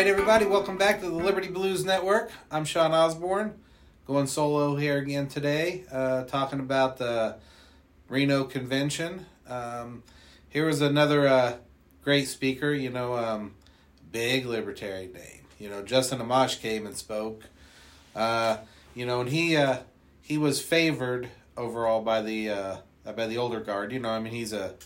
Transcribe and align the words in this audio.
Right, 0.00 0.06
everybody, 0.06 0.46
welcome 0.46 0.78
back 0.78 1.00
to 1.00 1.10
the 1.10 1.14
Liberty 1.14 1.48
Blues 1.48 1.84
Network. 1.84 2.32
I'm 2.50 2.64
Sean 2.64 2.92
Osborne, 2.92 3.52
going 4.06 4.28
solo 4.28 4.74
here 4.74 4.96
again 4.96 5.28
today, 5.28 5.84
uh, 5.92 6.24
talking 6.24 6.58
about 6.58 6.96
the 6.96 7.36
Reno 8.08 8.44
Convention. 8.44 9.26
Um, 9.46 10.02
here 10.48 10.64
was 10.64 10.80
another 10.80 11.28
uh, 11.28 11.56
great 12.02 12.28
speaker, 12.28 12.72
you 12.72 12.88
know, 12.88 13.14
um, 13.14 13.52
big 14.10 14.46
libertarian 14.46 15.12
name. 15.12 15.42
You 15.58 15.68
know, 15.68 15.82
Justin 15.82 16.20
Amash 16.20 16.62
came 16.62 16.86
and 16.86 16.96
spoke. 16.96 17.44
Uh, 18.16 18.56
you 18.94 19.04
know, 19.04 19.20
and 19.20 19.28
he 19.28 19.54
uh, 19.54 19.80
he 20.22 20.38
was 20.38 20.62
favored 20.62 21.28
overall 21.58 22.00
by 22.00 22.22
the 22.22 22.48
uh, 22.48 22.76
by 23.04 23.26
the 23.26 23.36
older 23.36 23.60
guard. 23.60 23.92
You 23.92 23.98
know, 23.98 24.08
I 24.08 24.18
mean, 24.18 24.32
he's 24.32 24.54
a 24.54 24.76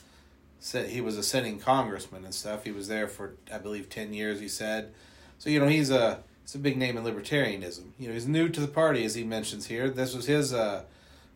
he 0.73 1.01
was 1.01 1.17
a 1.17 1.23
sitting 1.23 1.59
congressman 1.59 2.25
and 2.25 2.35
stuff. 2.35 2.65
He 2.65 2.73
was 2.73 2.89
there 2.89 3.09
for 3.09 3.35
I 3.53 3.59
believe 3.59 3.89
ten 3.89 4.13
years. 4.13 4.41
He 4.41 4.49
said, 4.49 4.93
so 5.39 5.51
you 5.51 5.61
know 5.61 5.69
he's 5.69 5.91
a 5.91 6.23
he's 6.43 6.55
a 6.55 6.59
big 6.59 6.77
name 6.77 6.97
in 6.97 7.05
libertarianism. 7.05 7.91
You 7.99 8.09
know, 8.09 8.15
he's 8.15 8.27
new 8.27 8.49
to 8.49 8.61
the 8.61 8.69
party 8.69 9.05
as 9.05 9.15
he 9.15 9.25
mentions 9.25 9.67
here. 9.67 9.91
This 9.91 10.15
was 10.15 10.27
his 10.27 10.53
uh, 10.53 10.85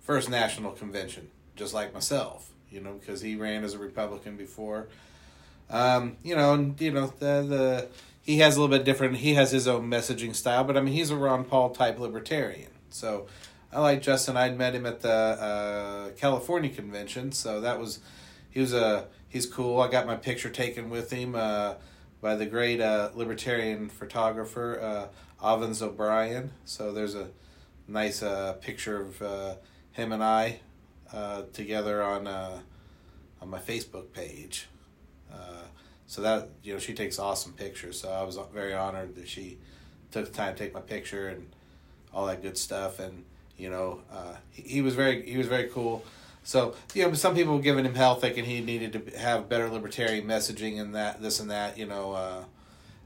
first 0.01 0.31
national 0.31 0.73
convention, 0.73 1.29
just 1.57 1.75
like 1.75 1.93
myself. 1.93 2.51
You 2.71 2.81
know, 2.81 2.95
because 2.95 3.23
he 3.23 3.37
ran 3.37 3.65
as 3.65 3.75
a 3.75 3.79
Republican 3.79 4.37
before. 4.37 4.89
Um, 5.71 6.17
you 6.23 6.35
know, 6.35 6.55
and 6.55 6.81
you 6.81 6.91
know 6.91 7.13
the 7.19 7.43
the 7.43 7.89
he 8.23 8.39
has 8.39 8.57
a 8.57 8.61
little 8.61 8.75
bit 8.75 8.85
different. 8.85 9.17
He 9.17 9.35
has 9.35 9.51
his 9.51 9.69
own 9.69 9.91
messaging 9.91 10.35
style, 10.35 10.65
but 10.65 10.77
I 10.77 10.81
mean 10.81 10.95
he's 10.95 11.11
a 11.11 11.17
Ron 11.17 11.45
Paul 11.45 11.71
type 11.71 11.99
libertarian. 11.99 12.71
So 12.91 13.27
I 13.73 13.81
like 13.81 14.03
Justin. 14.03 14.37
I'd 14.37 14.57
met 14.57 14.75
him 14.75 14.87
at 14.87 15.01
the 15.01 15.11
uh, 15.11 16.11
California 16.11 16.71
convention, 16.71 17.33
so 17.33 17.61
that 17.61 17.79
was 17.79 18.01
he 18.51 18.61
was 18.61 18.73
a 18.73 19.07
he's 19.29 19.47
cool. 19.47 19.81
I 19.81 19.89
got 19.89 20.07
my 20.07 20.17
picture 20.17 20.51
taken 20.51 20.91
with 20.91 21.11
him 21.11 21.35
uh, 21.35 21.75
by 22.21 22.35
the 22.35 22.47
great 22.47 22.81
uh, 22.81 23.11
libertarian 23.15 23.89
photographer 23.89 24.81
uh, 24.81 25.45
Avens 25.45 25.83
O'Brien. 25.83 26.51
So 26.65 26.93
there's 26.93 27.15
a 27.15 27.29
nice 27.87 28.23
uh, 28.23 28.55
picture 28.55 29.01
of 29.01 29.23
uh, 29.23 29.55
him 29.93 30.13
and 30.13 30.23
I 30.23 30.61
uh, 31.13 31.43
together 31.53 32.03
on 32.03 32.27
uh, 32.27 32.61
on 33.41 33.49
my 33.49 33.59
Facebook 33.59 34.13
page. 34.13 34.69
So 36.11 36.23
that 36.23 36.49
you 36.63 36.73
know 36.73 36.79
she 36.79 36.95
takes 36.95 37.19
awesome 37.19 37.53
pictures. 37.53 38.01
So 38.01 38.09
I 38.09 38.23
was 38.23 38.39
very 38.55 38.73
honored 38.73 39.15
that 39.17 39.29
she 39.29 39.59
took 40.11 40.25
the 40.25 40.33
time 40.33 40.55
to 40.55 40.59
take 40.59 40.73
my 40.73 40.81
picture 40.81 41.29
and 41.29 41.51
all 42.15 42.25
that 42.29 42.41
good 42.41 42.57
stuff. 42.57 42.99
And 42.99 43.27
you 43.59 43.69
know 43.69 44.01
he, 44.51 44.63
he 44.63 44.81
was 44.81 44.95
very 44.95 45.29
he 45.31 45.37
was 45.37 45.49
very 45.49 45.69
cool. 45.69 46.03
So 46.43 46.75
you 46.95 47.07
know, 47.07 47.13
some 47.15 47.35
people 47.35 47.57
were 47.57 47.63
giving 47.63 47.85
him 47.85 47.95
hell, 47.95 48.15
thinking 48.15 48.45
he 48.45 48.61
needed 48.61 48.93
to 48.95 49.19
have 49.19 49.49
better 49.49 49.69
libertarian 49.69 50.27
messaging 50.27 50.81
and 50.81 50.95
that, 50.95 51.21
this 51.21 51.41
and 51.41 51.51
that. 51.51 51.77
You 51.77 51.87
know, 51.87 52.13
uh, 52.13 52.45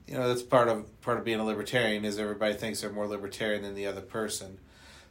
you 0.07 0.15
know 0.15 0.29
that's 0.29 0.43
part 0.43 0.69
of 0.69 1.01
part 1.01 1.19
of 1.19 1.25
being 1.25 1.41
a 1.41 1.45
libertarian 1.45 2.05
is 2.05 2.19
everybody 2.19 2.55
thinks 2.55 2.81
they're 2.81 2.93
more 2.93 3.07
libertarian 3.07 3.63
than 3.63 3.75
the 3.75 3.87
other 3.87 4.01
person. 4.01 4.59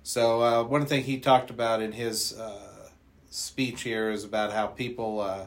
So 0.04 0.42
uh, 0.42 0.64
one 0.64 0.86
thing 0.86 1.04
he 1.04 1.20
talked 1.20 1.50
about 1.50 1.82
in 1.82 1.92
his 1.92 2.38
uh, 2.38 2.90
speech 3.30 3.84
here 3.84 4.10
is 4.10 4.24
about 4.24 4.52
how 4.52 4.68
people, 4.68 5.20
uh, 5.20 5.46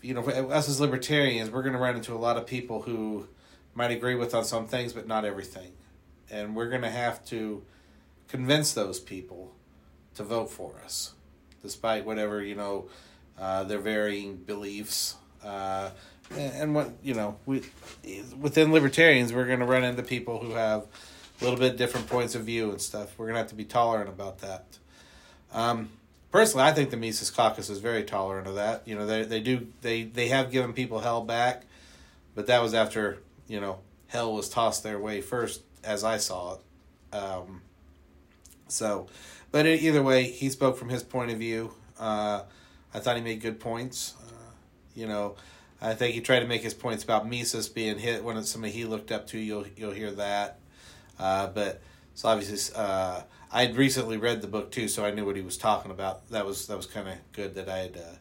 you 0.00 0.14
know, 0.14 0.22
us 0.22 0.68
as 0.68 0.80
libertarians, 0.80 1.50
we're 1.50 1.62
going 1.62 1.74
to 1.74 1.78
run 1.78 1.94
into 1.94 2.14
a 2.14 2.18
lot 2.18 2.36
of 2.36 2.46
people 2.46 2.82
who 2.82 3.28
might 3.74 3.90
agree 3.90 4.16
with 4.16 4.34
on 4.34 4.44
some 4.44 4.66
things, 4.66 4.92
but 4.92 5.06
not 5.06 5.24
everything, 5.24 5.72
and 6.30 6.56
we're 6.56 6.68
going 6.68 6.82
to 6.82 6.90
have 6.90 7.24
to 7.26 7.62
convince 8.26 8.72
those 8.72 8.98
people 8.98 9.54
to 10.14 10.22
vote 10.22 10.50
for 10.50 10.74
us 10.84 11.14
despite 11.62 12.04
whatever 12.04 12.42
you 12.42 12.54
know 12.54 12.88
uh, 13.38 13.64
their 13.64 13.78
varying 13.78 14.36
beliefs. 14.36 15.16
Uh, 15.44 15.90
and 16.36 16.74
what 16.74 16.90
you 17.02 17.14
know, 17.14 17.36
we 17.46 17.62
within 18.38 18.72
libertarians, 18.72 19.32
we're 19.32 19.46
going 19.46 19.60
to 19.60 19.66
run 19.66 19.84
into 19.84 20.02
people 20.02 20.38
who 20.38 20.52
have 20.52 20.86
a 21.40 21.44
little 21.44 21.58
bit 21.58 21.76
different 21.76 22.08
points 22.08 22.34
of 22.34 22.44
view 22.44 22.70
and 22.70 22.80
stuff. 22.80 23.18
We're 23.18 23.26
going 23.26 23.34
to 23.34 23.40
have 23.40 23.48
to 23.48 23.54
be 23.54 23.64
tolerant 23.64 24.08
about 24.08 24.38
that. 24.38 24.64
Um, 25.52 25.90
personally, 26.30 26.64
I 26.64 26.72
think 26.72 26.90
the 26.90 26.96
Mises 26.96 27.30
Caucus 27.30 27.68
is 27.68 27.78
very 27.78 28.04
tolerant 28.04 28.46
of 28.46 28.54
that. 28.54 28.82
You 28.86 28.94
know, 28.94 29.06
they 29.06 29.24
they 29.24 29.40
do 29.40 29.68
they 29.82 30.04
they 30.04 30.28
have 30.28 30.50
given 30.50 30.72
people 30.72 31.00
hell 31.00 31.22
back, 31.22 31.64
but 32.34 32.46
that 32.46 32.62
was 32.62 32.74
after 32.74 33.18
you 33.46 33.60
know 33.60 33.80
hell 34.08 34.32
was 34.32 34.48
tossed 34.48 34.82
their 34.82 34.98
way 34.98 35.20
first, 35.20 35.62
as 35.84 36.04
I 36.04 36.16
saw 36.18 36.54
it. 36.54 37.14
Um, 37.14 37.62
so, 38.72 39.06
but 39.50 39.66
either 39.66 40.02
way, 40.02 40.24
he 40.24 40.48
spoke 40.48 40.76
from 40.76 40.88
his 40.88 41.02
point 41.02 41.30
of 41.30 41.38
view. 41.38 41.72
Uh, 41.98 42.42
I 42.94 42.98
thought 42.98 43.16
he 43.16 43.22
made 43.22 43.40
good 43.40 43.60
points. 43.60 44.14
Uh, 44.20 44.50
you 44.94 45.06
know, 45.06 45.36
I 45.80 45.94
think 45.94 46.14
he 46.14 46.20
tried 46.20 46.40
to 46.40 46.46
make 46.46 46.62
his 46.62 46.74
points 46.74 47.04
about 47.04 47.28
Mises 47.28 47.68
being 47.68 47.98
hit 47.98 48.24
when 48.24 48.36
it's 48.36 48.50
somebody 48.50 48.72
he 48.72 48.84
looked 48.84 49.12
up 49.12 49.26
to. 49.28 49.38
You'll 49.38 49.66
you'll 49.76 49.92
hear 49.92 50.10
that. 50.12 50.58
Uh, 51.18 51.48
but 51.48 51.80
so 52.14 52.28
obviously, 52.28 52.74
uh, 52.76 53.22
I 53.50 53.66
had 53.66 53.76
recently 53.76 54.16
read 54.16 54.40
the 54.42 54.48
book 54.48 54.70
too, 54.70 54.88
so 54.88 55.04
I 55.04 55.10
knew 55.10 55.26
what 55.26 55.36
he 55.36 55.42
was 55.42 55.58
talking 55.58 55.90
about. 55.90 56.28
That 56.30 56.46
was 56.46 56.66
that 56.68 56.76
was 56.76 56.86
kind 56.86 57.08
of 57.08 57.14
good 57.32 57.54
that 57.54 57.68
I 57.68 57.78
had 57.78 57.96
uh, 57.96 58.16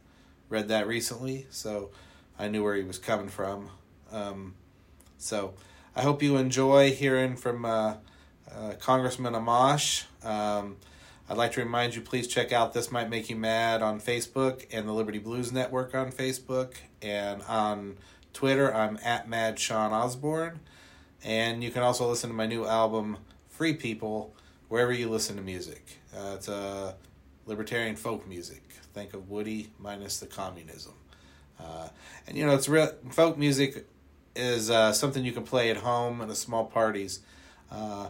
read 0.50 0.68
that 0.68 0.88
recently, 0.88 1.48
so 1.50 1.92
I 2.38 2.48
knew 2.48 2.64
where 2.64 2.76
he 2.76 2.84
was 2.84 2.98
coming 2.98 3.30
from. 3.30 3.70
Um, 4.12 4.56
so 5.18 5.54
I 5.96 6.02
hope 6.02 6.22
you 6.22 6.38
enjoy 6.38 6.92
hearing 6.92 7.36
from 7.38 7.66
uh, 8.56 8.74
Congressman 8.80 9.34
Amash. 9.34 10.06
Um, 10.24 10.78
I'd 11.30 11.38
like 11.38 11.54
to 11.54 11.62
remind 11.62 11.96
you, 11.96 12.02
please 12.02 12.28
check 12.28 12.52
out 12.52 12.74
This 12.74 12.92
Might 12.92 13.10
Make 13.10 13.30
You 13.30 13.36
Mad 13.36 13.82
on 13.82 14.02
Facebook 14.02 14.66
and 14.72 14.88
the 14.88 14.92
Liberty 14.92 15.20
Blues 15.20 15.52
Network 15.52 15.96
on 15.96 16.12
Facebook. 16.12 16.74
And 17.02 17.42
on 17.44 17.98
Twitter, 18.34 18.74
I'm 18.74 19.00
at 19.04 19.30
Mad 19.30 19.58
Sean 19.58 19.94
Osborne. 19.94 20.60
And 21.24 21.64
you 21.64 21.72
can 21.72 21.84
also 21.84 22.10
listen 22.10 22.30
to 22.30 22.36
my 22.36 22.48
new 22.48 22.66
album, 22.66 23.18
Free 23.48 23.74
People, 23.74 24.36
wherever 24.68 24.92
you 24.92 25.10
listen 25.10 25.36
to 25.38 25.42
music. 25.42 26.00
Uh, 26.14 26.34
it's 26.36 26.48
a 26.48 26.54
uh, 26.54 26.94
libertarian 27.46 27.96
folk 27.96 28.28
music. 28.28 28.64
Think 28.94 29.14
of 29.14 29.30
Woody 29.30 29.72
minus 29.80 30.20
the 30.20 30.28
communism. 30.28 30.94
Uh, 31.60 31.90
and 32.28 32.38
you 32.38 32.46
know, 32.46 32.54
it's 32.56 32.68
real 32.68 32.92
folk 33.12 33.38
music 33.38 33.86
is 34.36 34.70
uh, 34.70 34.92
something 34.92 35.24
you 35.24 35.32
can 35.32 35.44
play 35.44 35.70
at 35.70 35.78
home 35.78 36.22
in 36.22 36.30
a 36.30 36.36
small 36.36 36.66
parties. 36.66 37.20
Uh, 37.72 38.10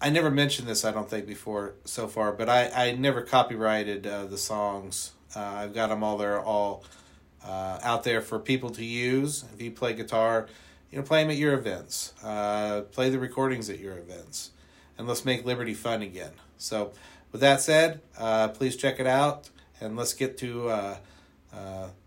I 0.00 0.10
never 0.10 0.30
mentioned 0.30 0.68
this, 0.68 0.84
I 0.84 0.90
don't 0.90 1.08
think, 1.08 1.26
before 1.26 1.74
so 1.84 2.08
far, 2.08 2.32
but 2.32 2.48
I, 2.48 2.70
I 2.74 2.92
never 2.92 3.22
copyrighted 3.22 4.06
uh, 4.06 4.26
the 4.26 4.36
songs. 4.36 5.12
Uh, 5.34 5.40
I've 5.40 5.74
got 5.74 5.88
them 5.88 6.02
all 6.02 6.18
there, 6.18 6.40
all 6.40 6.84
uh, 7.44 7.78
out 7.82 8.04
there 8.04 8.20
for 8.20 8.38
people 8.38 8.70
to 8.70 8.84
use. 8.84 9.44
If 9.54 9.62
you 9.62 9.70
play 9.70 9.94
guitar, 9.94 10.48
you 10.90 10.98
know, 10.98 11.04
play 11.04 11.22
them 11.22 11.30
at 11.30 11.36
your 11.36 11.54
events. 11.54 12.12
Uh, 12.22 12.82
play 12.82 13.10
the 13.10 13.18
recordings 13.18 13.70
at 13.70 13.78
your 13.78 13.96
events, 13.96 14.50
and 14.98 15.08
let's 15.08 15.24
make 15.24 15.44
Liberty 15.44 15.74
fun 15.74 16.02
again. 16.02 16.32
So, 16.58 16.92
with 17.32 17.40
that 17.40 17.60
said, 17.60 18.00
uh, 18.18 18.48
please 18.48 18.76
check 18.76 19.00
it 19.00 19.06
out, 19.06 19.50
and 19.80 19.96
let's 19.96 20.12
get 20.12 20.38
to 20.38 20.68
uh, 20.68 20.96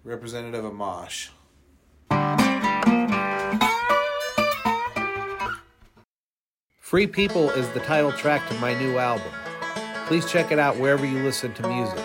Representative 0.04 0.64
Amash. 0.64 1.30
Free 6.88 7.06
People 7.06 7.50
is 7.50 7.68
the 7.72 7.82
title 7.82 8.14
track 8.14 8.48
to 8.48 8.54
my 8.60 8.74
new 8.80 8.98
album. 8.98 9.34
Please 10.06 10.26
check 10.32 10.54
it 10.54 10.58
out 10.58 10.78
wherever 10.78 11.06
you 11.06 11.22
listen 11.22 11.54
to 11.56 11.68
music. 11.68 12.02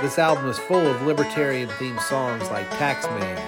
This 0.00 0.18
album 0.18 0.48
is 0.48 0.58
full 0.60 0.86
of 0.86 1.02
libertarian 1.02 1.68
themed 1.68 2.00
songs 2.00 2.48
like 2.48 2.66
Taxman, 2.70 3.38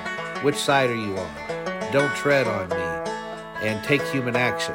Which 0.43 0.57
Side 0.57 0.91
Are 0.91 0.95
You 0.95 1.17
On, 1.17 1.93
Don't 1.93 2.15
Tread 2.15 2.47
on 2.47 2.69
Me, 2.69 3.67
and 3.67 3.83
Take 3.85 4.03
Human 4.09 4.37
Action. 4.37 4.75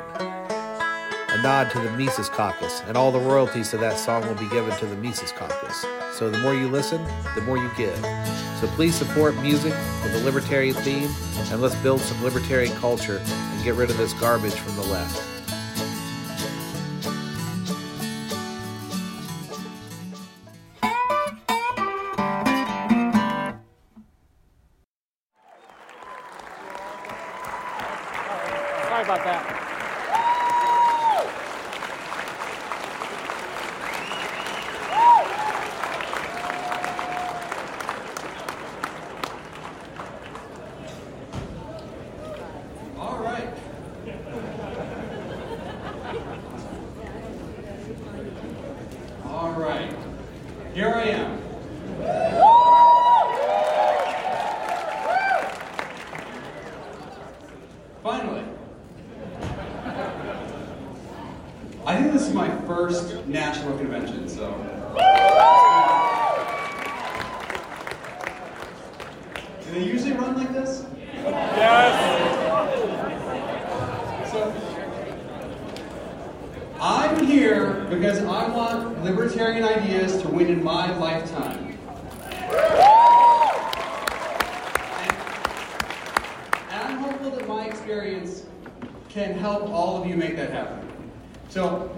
A 1.30 1.42
nod 1.42 1.70
to 1.72 1.80
the 1.80 1.92
Mises 1.92 2.30
Caucus, 2.30 2.82
and 2.88 2.96
all 2.96 3.12
the 3.12 3.20
royalties 3.20 3.70
to 3.72 3.78
that 3.78 3.98
song 3.98 4.26
will 4.26 4.36
be 4.36 4.48
given 4.48 4.76
to 4.80 4.86
the 4.86 4.96
Mises 4.96 5.32
Caucus. 5.34 5.86
So 6.14 6.30
the 6.30 6.38
more 6.38 6.54
you 6.54 6.70
listen, 6.70 7.04
the 7.36 7.42
more 7.42 7.58
you 7.58 7.70
give. 7.76 7.98
So 8.62 8.68
please 8.76 8.96
support 8.96 9.36
music 9.42 9.74
with 10.04 10.16
a 10.16 10.24
libertarian 10.24 10.74
theme, 10.74 11.10
and 11.52 11.62
let's 11.62 11.76
build 11.76 12.00
some 12.00 12.24
libertarian 12.24 12.74
culture 12.78 13.22
and 13.28 13.64
get 13.64 13.76
rid 13.76 13.90
of 13.90 13.98
this 13.98 14.14
garbage 14.14 14.54
from 14.54 14.76
the 14.78 14.84
left. 14.84 15.37
I 61.88 61.96
think 61.96 62.12
this 62.12 62.28
is 62.28 62.34
my 62.34 62.50
first 62.66 63.26
national 63.28 63.78
convention, 63.78 64.28
so. 64.28 64.52
Do 69.64 69.72
they 69.72 69.86
usually 69.86 70.12
run 70.12 70.36
like 70.36 70.52
this? 70.52 70.86
Yes. 71.24 71.96
So, 74.30 74.54
I'm 76.82 77.26
here 77.26 77.86
because 77.90 78.20
I 78.20 78.50
want 78.50 79.02
libertarian 79.06 79.64
ideas 79.64 80.22
to 80.24 80.28
win 80.28 80.48
in 80.48 80.62
my 80.62 80.94
lifetime. 80.98 81.80
And, 84.98 85.16
and 86.70 86.84
I'm 86.84 86.98
hopeful 86.98 87.32
that 87.32 87.48
my 87.48 87.64
experience 87.64 88.44
can 89.08 89.36
help 89.36 89.70
all 89.70 90.02
of 90.02 90.10
you 90.10 90.18
make 90.18 90.36
that 90.36 90.52
happen. 90.52 90.87
So, 91.50 91.90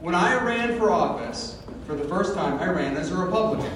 when 0.00 0.14
I 0.14 0.42
ran 0.42 0.78
for 0.78 0.90
office, 0.90 1.58
for 1.86 1.94
the 1.94 2.04
first 2.04 2.34
time, 2.34 2.58
I 2.60 2.68
ran 2.70 2.96
as 2.96 3.10
a 3.10 3.16
Republican. 3.16 3.72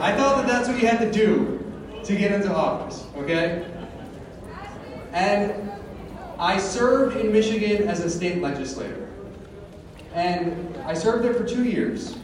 I 0.00 0.14
thought 0.16 0.36
that 0.36 0.46
that's 0.46 0.68
what 0.68 0.80
you 0.80 0.86
had 0.86 1.00
to 1.00 1.10
do 1.10 1.64
to 2.04 2.16
get 2.16 2.32
into 2.32 2.52
office, 2.52 3.04
okay? 3.16 3.66
And 5.12 5.70
I 6.38 6.58
served 6.58 7.16
in 7.16 7.32
Michigan 7.32 7.88
as 7.88 8.00
a 8.00 8.10
state 8.10 8.40
legislator. 8.40 9.08
And 10.14 10.76
I 10.84 10.94
served 10.94 11.24
there 11.24 11.34
for 11.34 11.44
two 11.44 11.64
years. 11.64 12.16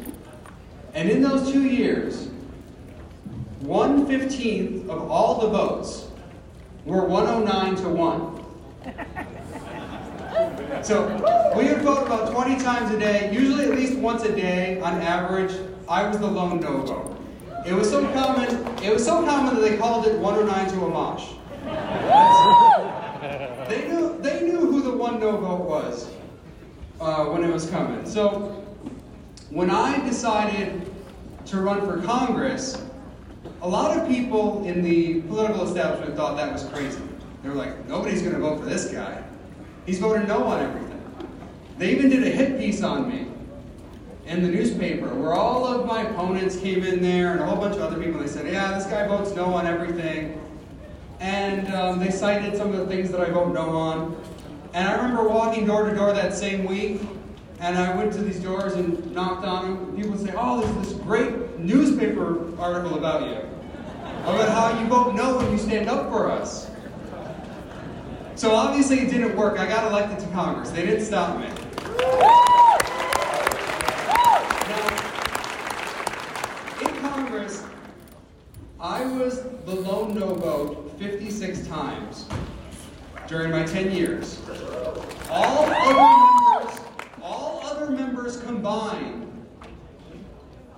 And 0.95 1.11
in 1.11 1.23
those 1.23 1.51
two 1.51 1.65
years, 1.65 2.29
one 3.61 4.07
fifteenth 4.07 4.89
of 4.89 5.11
all 5.11 5.41
the 5.41 5.49
votes 5.49 6.09
were 6.85 7.05
109 7.07 7.77
to 7.77 7.89
1. 7.89 8.45
So 10.83 11.07
we 11.57 11.69
would 11.69 11.83
vote 11.83 12.07
about 12.07 12.31
20 12.33 12.63
times 12.63 12.91
a 12.91 12.99
day, 12.99 13.33
usually 13.33 13.65
at 13.65 13.71
least 13.71 13.97
once 13.99 14.23
a 14.23 14.35
day 14.35 14.79
on 14.81 15.01
average. 15.01 15.59
I 15.89 16.07
was 16.07 16.19
the 16.19 16.27
lone 16.27 16.61
no 16.61 16.83
vote. 16.83 17.17
It 17.67 17.73
was 17.73 17.89
so 17.89 18.07
common, 18.13 18.51
it 18.83 18.93
was 18.93 19.03
so 19.05 19.25
common 19.25 19.55
that 19.55 19.61
they 19.63 19.79
called 19.79 20.07
it 20.07 20.19
109 20.19 20.69
to 20.73 20.77
Amash. 20.85 21.39
they 23.69 23.89
knew 23.89 24.19
they 24.21 24.43
knew 24.43 24.61
who 24.61 24.83
the 24.83 24.93
one 24.93 25.19
no 25.19 25.39
vote 25.39 25.63
was 25.63 26.11
uh, 27.01 27.25
when 27.27 27.43
it 27.43 27.51
was 27.51 27.71
coming. 27.71 28.05
So 28.05 28.63
when 29.49 29.71
I 29.71 30.05
decided 30.07 30.93
to 31.47 31.61
run 31.61 31.87
for 31.87 32.03
Congress, 32.03 32.85
a 33.63 33.69
lot 33.69 33.97
of 33.97 34.09
people 34.09 34.65
in 34.67 34.83
the 34.83 35.23
political 35.23 35.67
establishment 35.67 36.17
thought 36.17 36.37
that 36.37 36.53
was 36.53 36.65
crazy. 36.65 37.01
They 37.43 37.49
were 37.49 37.55
like, 37.55 37.87
nobody's 37.89 38.23
going 38.23 38.35
to 38.35 38.41
vote 38.41 38.61
for 38.61 38.67
this 38.67 38.87
guy. 38.87 39.23
He's 39.87 39.99
voted 39.99 40.29
no 40.29 40.45
on 40.45 40.63
everything. 40.63 41.29
They 41.79 41.91
even 41.93 42.09
did 42.09 42.23
a 42.23 42.31
hit 42.31 42.59
piece 42.59 42.83
on 42.83 43.09
me 43.09 43.27
in 44.27 44.43
the 44.43 44.49
newspaper 44.49 45.15
where 45.15 45.35
all 45.35 45.67
of 45.67 45.87
my 45.87 46.03
opponents 46.03 46.57
came 46.57 46.85
in 46.85 47.03
there 47.03 47.33
and 47.33 47.41
a 47.41 47.47
whole 47.47 47.57
bunch 47.57 47.77
of 47.77 47.83
other 47.83 48.03
people. 48.03 48.21
They 48.21 48.29
said, 48.29 48.51
yeah, 48.51 48.79
this 48.79 48.87
guy 48.87 49.07
votes 49.07 49.35
no 49.35 49.47
on 49.47 49.67
everything. 49.67 50.41
And 51.21 51.73
um, 51.75 51.99
they 51.99 52.11
cited 52.11 52.57
some 52.57 52.73
of 52.73 52.79
the 52.79 52.87
things 52.87 53.11
that 53.11 53.21
I 53.21 53.31
vote 53.31 53.53
no 53.53 53.71
on. 53.71 54.17
And 54.73 54.89
I 54.89 54.97
remember 54.97 55.29
walking 55.29 55.67
door 55.67 55.89
to 55.89 55.95
door 55.95 56.13
that 56.13 56.35
same 56.35 56.65
week, 56.65 57.01
and 57.61 57.79
I 57.79 57.95
went 57.97 58.13
to 58.15 58.23
these 58.23 58.41
doors 58.41 58.75
and 58.75 59.13
knocked 59.13 59.45
on 59.45 59.75
them. 59.75 59.97
People 59.97 60.13
would 60.13 60.21
say, 60.21 60.35
oh, 60.37 60.61
there's 60.61 60.89
this 60.89 60.99
great 61.01 61.59
newspaper 61.59 62.57
article 62.61 62.99
about 62.99 63.23
you, 63.29 63.39
about 64.23 64.49
how 64.49 64.81
you 64.81 64.87
vote 64.87 65.15
no 65.15 65.39
when 65.39 65.51
you 65.53 65.59
stand 65.59 65.89
up 65.89 66.11
for 66.11 66.31
us. 66.31 66.71
So 68.37 68.55
obviously 68.55 68.99
it 69.01 69.11
didn't 69.11 69.37
work. 69.37 69.59
I 69.59 69.67
got 69.67 69.91
elected 69.91 70.19
to 70.19 70.27
Congress. 70.35 70.71
They 70.71 70.85
didn't 70.85 71.05
stop 71.05 71.39
me. 71.39 71.47
Now, 74.69 74.89
in 76.81 77.01
Congress, 77.01 77.65
I 78.81 79.07
was 79.07 79.43
the 79.65 79.75
lone 79.75 80.15
no 80.15 80.35
vote 80.35 80.93
56 80.99 81.67
times 81.69 82.27
during 83.29 83.51
my 83.53 83.65
10 83.65 83.93
years. 83.93 84.41
All 85.31 85.65
other 85.65 85.95
members, 85.95 86.81
all 87.23 87.61
other 87.65 87.91
members 87.91 88.34
combined 88.45 89.47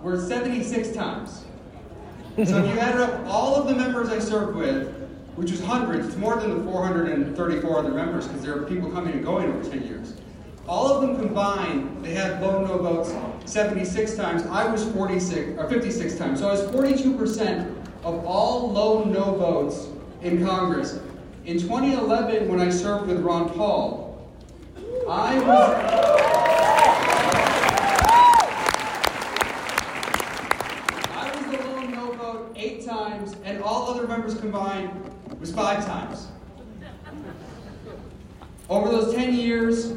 were 0.03 0.21
76 0.21 0.93
times. 0.93 1.45
So 2.37 2.63
if 2.63 2.75
you 2.75 2.79
added 2.79 3.01
up 3.01 3.27
all 3.27 3.55
of 3.55 3.67
the 3.67 3.75
members 3.75 4.09
I 4.09 4.19
served 4.19 4.57
with, 4.57 4.93
which 5.37 5.51
was 5.51 5.63
hundreds, 5.63 6.07
it's 6.09 6.17
more 6.17 6.37
than 6.37 6.65
the 6.65 6.71
434 6.71 7.79
other 7.79 7.91
members 7.91 8.27
because 8.27 8.43
there 8.43 8.59
are 8.59 8.67
people 8.67 8.91
coming 8.91 9.15
and 9.15 9.25
going 9.25 9.49
over 9.49 9.69
10 9.69 9.87
years. 9.87 10.15
All 10.69 10.89
of 10.89 11.03
them 11.03 11.17
combined, 11.17 12.05
they 12.05 12.13
had 12.13 12.43
low 12.43 12.65
no 12.65 12.79
votes 12.79 13.15
76 13.51 14.17
times. 14.17 14.43
I 14.47 14.71
was 14.71 14.85
46 14.91 15.59
or 15.59 15.69
56 15.69 16.17
times. 16.17 16.41
So 16.41 16.49
I 16.49 16.53
was 16.53 16.63
42% 16.63 17.75
of 18.05 18.25
all 18.27 18.71
low 18.71 19.05
no 19.05 19.35
votes 19.35 19.87
in 20.23 20.45
Congress. 20.45 21.01
In 21.45 21.59
2011, 21.59 22.49
when 22.49 22.61
I 22.61 22.71
served 22.71 23.07
with 23.07 23.21
Ron 23.21 23.49
Paul, 23.51 24.21
I 25.09 25.39
was. 25.39 26.87
I 31.13 31.31
was 31.33 31.57
the 31.57 31.65
lone 31.69 31.93
no 31.93 32.13
vote 32.13 32.53
eight 32.57 32.85
times, 32.85 33.37
and 33.45 33.56
all 33.67 33.91
other 33.91 34.07
members 34.07 34.39
combined 34.39 34.91
was 35.41 35.53
five 35.53 35.85
times. 35.85 36.29
Over 38.69 38.89
those 38.91 39.15
10 39.15 39.35
years, 39.35 39.93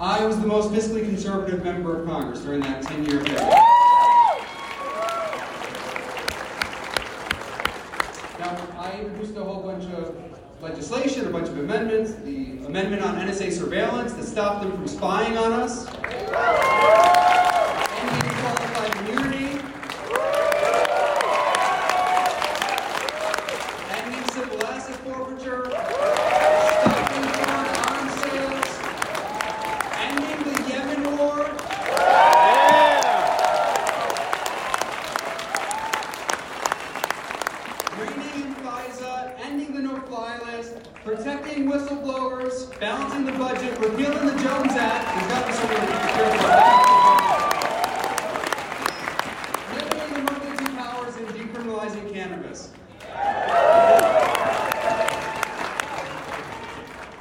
I 0.00 0.24
was 0.26 0.38
the 0.40 0.46
most 0.46 0.72
fiscally 0.72 1.04
conservative 1.04 1.64
member 1.64 2.00
of 2.00 2.08
Congress 2.08 2.40
during 2.40 2.60
that 2.62 2.82
10 2.82 3.06
year 3.06 3.22
period. 3.22 3.40
Now, 8.38 8.56
I 8.78 8.98
introduced 9.00 9.36
a 9.36 9.44
whole 9.44 9.62
bunch 9.62 9.84
of 9.94 10.16
legislation, 10.60 11.26
a 11.26 11.30
bunch 11.30 11.48
of 11.48 11.58
amendments, 11.58 12.14
the 12.24 12.66
amendment 12.66 13.02
on 13.02 13.14
NSA 13.16 13.52
surveillance 13.52 14.12
that 14.14 14.24
stopped 14.24 14.62
them 14.62 14.72
from 14.72 14.88
spying 14.88 15.38
on 15.38 15.52
us, 15.52 15.86
renaming 38.32 38.54
FISA, 38.56 39.34
ending 39.40 39.74
the 39.74 39.82
list, 40.46 40.90
protecting 41.04 41.70
whistleblowers, 41.70 42.78
balancing 42.80 43.24
the 43.24 43.32
budget, 43.32 43.78
repealing 43.78 44.26
the 44.26 44.42
Jones 44.42 44.72
Act. 44.72 45.06
There's 45.14 45.28
got 45.28 45.40
to 45.40 45.46
be 45.46 45.52
something 45.52 45.78
Limiting 49.74 50.16
emergency 50.16 50.66
powers 50.76 51.16
and 51.16 51.26
decriminalizing 51.28 52.12
cannabis. 52.12 52.72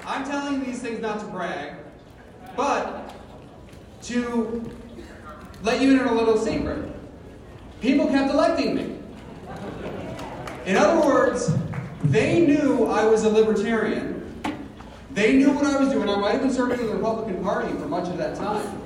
I'm 0.05 0.25
telling 0.25 0.59
you 0.59 0.65
these 0.65 0.81
things 0.81 1.01
not 1.01 1.19
to 1.19 1.25
brag, 1.27 1.75
but 2.55 3.13
to 4.03 4.69
let 5.63 5.81
you 5.81 5.91
in 5.91 5.99
on 5.99 6.07
a 6.07 6.13
little 6.13 6.37
secret. 6.37 6.89
People 7.81 8.07
kept 8.07 8.31
electing 8.31 8.75
me. 8.75 9.01
In 10.65 10.77
other 10.77 11.05
words, 11.05 11.51
they 12.03 12.45
knew 12.45 12.85
I 12.85 13.05
was 13.05 13.20
a 13.20 13.20
libertarian. 13.31 14.17
They 15.11 15.33
knew 15.33 15.51
what 15.51 15.65
I 15.65 15.77
was 15.77 15.89
doing. 15.89 16.09
I 16.09 16.15
might 16.15 16.31
have 16.31 16.41
been 16.41 16.53
serving 16.53 16.79
in 16.79 16.87
the 16.87 16.95
Republican 16.95 17.43
Party 17.43 17.71
for 17.73 17.87
much 17.87 18.07
of 18.07 18.17
that 18.17 18.35
time. 18.35 18.81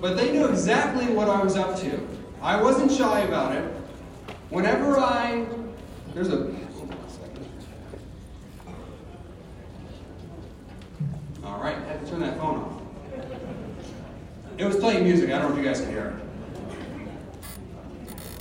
But 0.00 0.16
they 0.16 0.32
knew 0.32 0.46
exactly 0.46 1.06
what 1.14 1.28
I 1.28 1.42
was 1.42 1.56
up 1.56 1.78
to. 1.80 2.08
I 2.40 2.60
wasn't 2.60 2.92
shy 2.92 3.20
about 3.20 3.54
it. 3.54 3.64
Whenever 4.50 4.98
I. 4.98 5.46
There's 6.14 6.28
a. 6.28 6.54
All 11.44 11.60
right, 11.60 11.76
I 11.76 11.84
had 11.84 12.04
to 12.04 12.10
turn 12.10 12.20
that 12.20 12.38
phone 12.38 12.56
off. 12.56 12.82
It 14.58 14.64
was 14.64 14.76
playing 14.76 15.04
music. 15.04 15.30
I 15.30 15.38
don't 15.38 15.50
know 15.50 15.56
if 15.56 15.62
you 15.62 15.68
guys 15.68 15.80
can 15.80 15.90
hear 15.90 16.18
it. 16.18 16.26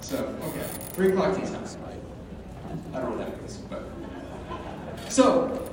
So, 0.03 0.17
okay. 0.43 0.67
Three 0.93 1.11
o'clock 1.11 1.35
tea 1.35 1.41
time. 1.41 1.65
I 2.93 2.99
don't 2.99 3.09
know 3.11 3.17
what 3.17 3.27
that 3.27 3.37
means, 3.39 3.57
but. 3.69 3.84
So, 5.15 5.65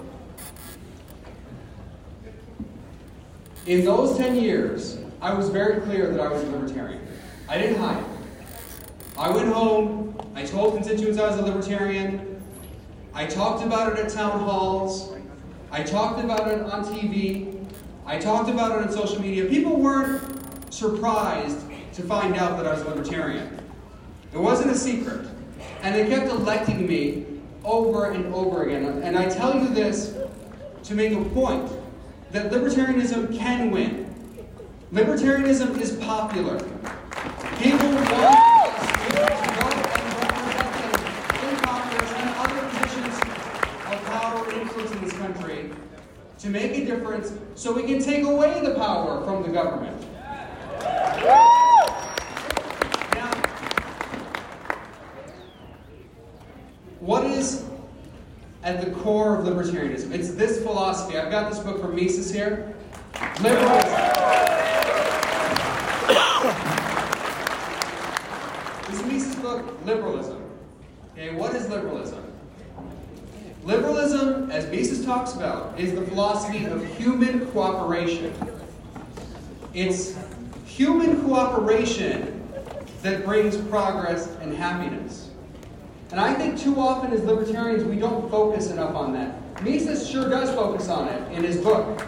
in 3.67 3.85
those 3.85 4.17
10 4.17 4.37
years, 4.37 4.99
I 5.21 5.35
was 5.35 5.49
very 5.49 5.81
clear 5.81 6.13
that 6.13 6.21
I 6.21 6.29
was 6.29 6.45
a 6.45 6.47
libertarian. 6.47 7.05
I 7.49 7.59
didn't 7.59 7.81
hide. 7.81 8.05
I 9.19 9.31
went 9.31 9.49
home, 9.49 10.15
I 10.37 10.43
I 10.43 10.47
told 10.47 10.75
constituents 10.75 11.19
I 11.19 11.29
was 11.29 11.41
a 11.41 11.43
libertarian. 11.43 12.41
I 13.15 13.27
talked 13.27 13.67
about 13.67 13.93
it 13.93 13.99
at 13.99 14.13
town 14.13 14.39
halls. 14.39 15.13
I 15.73 15.83
talked 15.83 16.23
about 16.23 16.47
it 16.47 16.61
on 16.61 16.85
TV. 16.85 17.67
I 18.07 18.21
talked 18.21 18.49
about 18.49 18.79
it 18.79 18.87
on 18.87 18.93
social 18.93 19.21
media. 19.21 19.47
People 19.47 19.75
weren't 19.75 20.23
surprised 20.73 21.59
to 21.95 22.03
find 22.03 22.37
out 22.37 22.59
that 22.59 22.67
I 22.69 22.75
was 22.75 22.83
a 22.83 22.91
libertarian. 22.91 23.59
It 24.33 24.39
wasn't 24.39 24.71
a 24.71 24.77
secret. 24.77 25.27
And 25.83 25.97
they 25.97 26.07
kept 26.09 26.31
electing 26.31 26.87
me 26.87 27.32
over 27.65 28.11
and 28.11 28.33
over 28.35 28.65
again. 28.65 29.03
And 29.03 29.17
I 29.17 29.29
tell 29.29 29.55
you 29.59 29.69
this 29.69 30.17
to 30.85 30.95
make 30.95 31.13
a 31.13 31.25
point 31.31 31.71
that 32.33 32.51
libertarianism 32.51 33.37
can 33.37 33.71
win. 33.71 34.13
Libertarianism 34.93 35.79
is 35.81 35.93
popular. 35.97 36.59
People 37.59 37.89
want 37.91 38.11
us 38.11 38.87
to 39.03 39.15
go 39.15 39.23
and 39.23 39.79
represent 40.19 40.73
them 40.75 41.49
in 41.49 41.57
Congress 41.57 42.11
and 42.17 42.29
other 42.37 42.61
positions 42.69 43.17
of 43.87 44.05
power 44.05 44.51
and 44.51 44.63
influence 44.63 44.93
in 44.93 45.01
this 45.03 45.13
country 45.15 45.71
to 46.41 46.49
make 46.49 46.73
a 46.73 46.85
difference 46.85 47.33
so 47.55 47.73
we 47.73 47.85
can 47.85 48.03
take 48.03 48.25
away 48.25 48.61
the 48.61 48.75
power 48.75 49.25
from 49.25 49.43
the 49.43 49.49
government. 49.49 49.99
Now, 53.15 53.31
what 57.01 57.25
is 57.27 57.65
at 58.63 58.85
the 58.85 58.91
core 59.01 59.37
of 59.37 59.45
libertarianism? 59.45 60.13
It's 60.13 60.33
this 60.33 60.63
philosophy. 60.63 61.19
I've 61.19 61.31
got 61.31 61.51
this 61.51 61.61
book 61.61 61.81
from 61.81 61.95
Mises 61.95 62.33
here. 62.33 62.75
Liberalism. 63.41 63.91
this 68.89 69.01
is 69.01 69.05
Mises' 69.05 69.35
book, 69.37 69.87
Liberalism. 69.87 70.43
Okay, 71.13 71.35
what 71.35 71.55
is 71.55 71.69
liberalism? 71.69 72.25
Liberalism, 73.65 74.51
as 74.51 74.67
Mises 74.71 75.05
talks 75.05 75.35
about, 75.35 75.79
is 75.79 75.95
the 75.95 76.03
philosophy 76.03 76.65
of 76.65 76.85
human 76.97 77.47
cooperation. 77.53 78.35
It's 79.75 80.17
human 80.67 81.23
cooperation 81.23 82.43
that 83.03 83.25
brings 83.25 83.57
progress 83.57 84.29
and 84.41 84.55
happiness. 84.55 85.31
And 86.13 86.21
I 86.21 86.35
think 86.35 86.59
too 86.59 86.79
often 86.79 87.11
as 87.15 87.25
libertarians 87.25 87.85
we 87.85 87.97
don't 87.97 88.31
focus 88.31 88.71
enough 88.71 88.95
on 88.95 89.15
that. 89.15 89.63
Mises 89.65 90.07
sure 90.07 90.29
does 90.29 90.51
focus 90.55 90.91
on 90.91 91.09
it 91.09 91.33
in 91.33 91.43
his 91.43 91.57
book. 91.57 92.07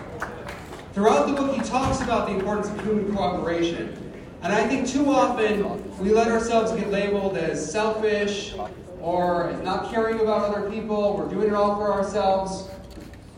Throughout 0.92 1.26
the 1.26 1.32
book, 1.32 1.56
he 1.56 1.62
talks 1.62 2.02
about 2.02 2.28
the 2.28 2.34
importance 2.34 2.68
of 2.68 2.78
human 2.84 3.16
cooperation. 3.16 3.99
And 4.42 4.52
I 4.52 4.68
think 4.68 4.87
too 4.87 5.11
often 5.11 5.99
we 5.99 6.11
let 6.11 6.28
ourselves 6.28 6.73
get 6.73 6.90
labeled 6.90 7.38
as 7.38 7.73
selfish 7.73 8.54
or 9.00 9.58
not 9.64 9.90
caring 9.90 10.20
about 10.20 10.54
other 10.54 10.70
people, 10.70 11.16
we're 11.16 11.28
doing 11.28 11.49
it 11.49 11.54
all 11.54 11.76
for 11.76 11.90
ourselves, 11.90 12.68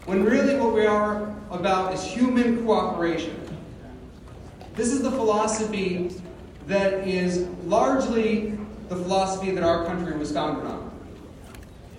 when 0.07 0.25
really 0.25 0.57
what 0.59 0.75
we 0.75 0.85
are 0.85 1.33
about 1.53 1.95
is 1.95 2.03
human 2.05 2.65
cooperation. 2.65 3.41
This 4.75 4.93
is 4.93 5.03
the 5.03 5.13
philosophy 5.13 6.11
that 6.67 7.07
is 7.07 7.47
largely 7.65 8.56
the 8.89 8.97
philosophy 8.97 9.51
that 9.51 9.65
our 9.65 9.85
country 9.85 10.17
was 10.17 10.33
founded 10.33 10.67
on. 10.67 10.91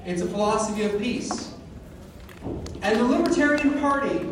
It's 0.06 0.22
a 0.22 0.28
philosophy 0.28 0.84
of 0.84 0.98
peace. 1.00 1.54
And 2.82 3.00
the 3.00 3.04
Libertarian 3.04 3.80
Party 3.80 4.26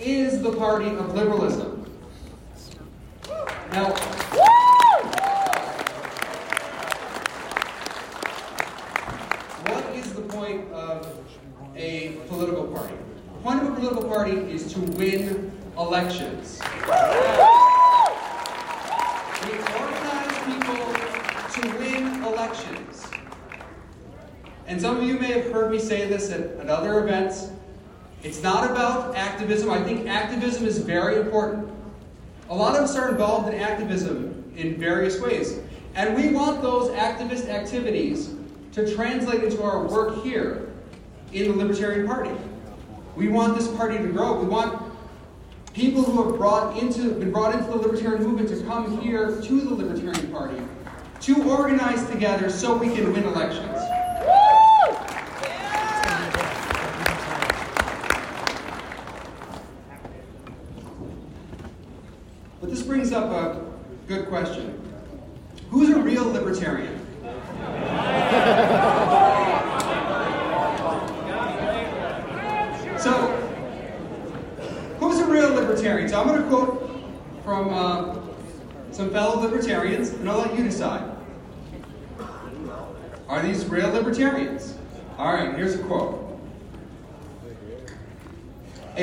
is 0.00 0.40
the 0.42 0.52
party 0.52 0.88
of 0.88 1.14
liberalism. 1.14 1.84
Now, 3.72 3.90
what 9.64 9.84
is 9.94 10.12
the 10.14 10.22
point 10.22 10.72
of 10.72 11.06
a 11.76 12.12
political 12.28 12.68
party? 12.68 12.94
The 13.34 13.40
point 13.42 13.62
of 13.62 13.68
a 13.68 13.74
political 13.74 14.04
party 14.04 14.32
is 14.32 14.72
to 14.72 14.80
win 14.80 15.52
elections. 15.76 16.58
We 19.42 19.52
organize 19.58 20.38
people 20.46 20.80
to 21.52 21.62
And 24.66 24.80
some 24.80 24.96
of 24.96 25.04
you 25.04 25.18
may 25.18 25.32
have 25.32 25.52
heard 25.52 25.70
me 25.70 25.78
say 25.78 26.06
this 26.06 26.30
at, 26.30 26.40
at 26.40 26.68
other 26.68 27.02
events. 27.04 27.50
It's 28.22 28.42
not 28.42 28.68
about 28.68 29.14
activism. 29.14 29.70
I 29.70 29.82
think 29.82 30.08
activism 30.08 30.66
is 30.66 30.78
very 30.78 31.20
important. 31.20 31.70
A 32.48 32.54
lot 32.54 32.74
of 32.74 32.82
us 32.82 32.96
are 32.96 33.10
involved 33.10 33.52
in 33.52 33.60
activism 33.60 34.52
in 34.56 34.76
various 34.76 35.20
ways. 35.20 35.60
And 35.94 36.16
we 36.16 36.28
want 36.28 36.62
those 36.62 36.90
activist 36.90 37.48
activities 37.48 38.34
to 38.72 38.92
translate 38.94 39.44
into 39.44 39.62
our 39.62 39.86
work 39.86 40.22
here 40.22 40.68
in 41.32 41.52
the 41.52 41.56
Libertarian 41.56 42.06
Party. 42.06 42.32
We 43.14 43.28
want 43.28 43.56
this 43.56 43.68
party 43.68 43.98
to 43.98 44.08
grow. 44.08 44.38
We 44.38 44.46
want 44.46 44.82
people 45.72 46.02
who 46.02 46.24
have 46.24 46.36
brought 46.36 46.76
into, 46.76 47.12
been 47.12 47.30
brought 47.30 47.54
into 47.54 47.70
the 47.70 47.76
Libertarian 47.76 48.22
movement 48.24 48.48
to 48.48 48.62
come 48.64 49.00
here 49.00 49.40
to 49.40 49.60
the 49.60 49.74
Libertarian 49.74 50.30
Party 50.32 50.60
to 51.26 51.42
organize 51.42 52.08
together 52.08 52.48
so 52.48 52.76
we 52.76 52.86
can 52.94 53.12
win 53.12 53.24
elections. 53.24 53.76
But 62.60 62.70
this 62.70 62.82
brings 62.82 63.10
up 63.10 63.24
a 63.32 63.60
good 64.06 64.28
question. 64.28 64.80
Who's 65.68 65.90
a 65.90 65.98
real 65.98 66.26
libertarian? 66.26 66.96
so, 73.00 73.36
who's 75.00 75.18
a 75.18 75.26
real 75.26 75.52
libertarian? 75.54 76.08
So 76.08 76.20
I'm 76.20 76.28
going 76.28 76.40
to 76.40 76.48
quote 76.48 76.88
from 77.42 77.74
uh, 77.74 78.14
some 78.92 79.10
fellow 79.10 79.40
libertarians, 79.40 80.10
and 80.10 80.28
I'll 80.28 80.38
let 80.38 80.56
you 80.56 80.62
decide. 80.62 81.16
Are 83.28 83.42
these 83.42 83.66
real 83.66 83.90
libertarians? 83.90 84.76
All 85.18 85.32
right, 85.32 85.54
here's 85.56 85.74
a 85.74 85.78
quote. 85.78 86.22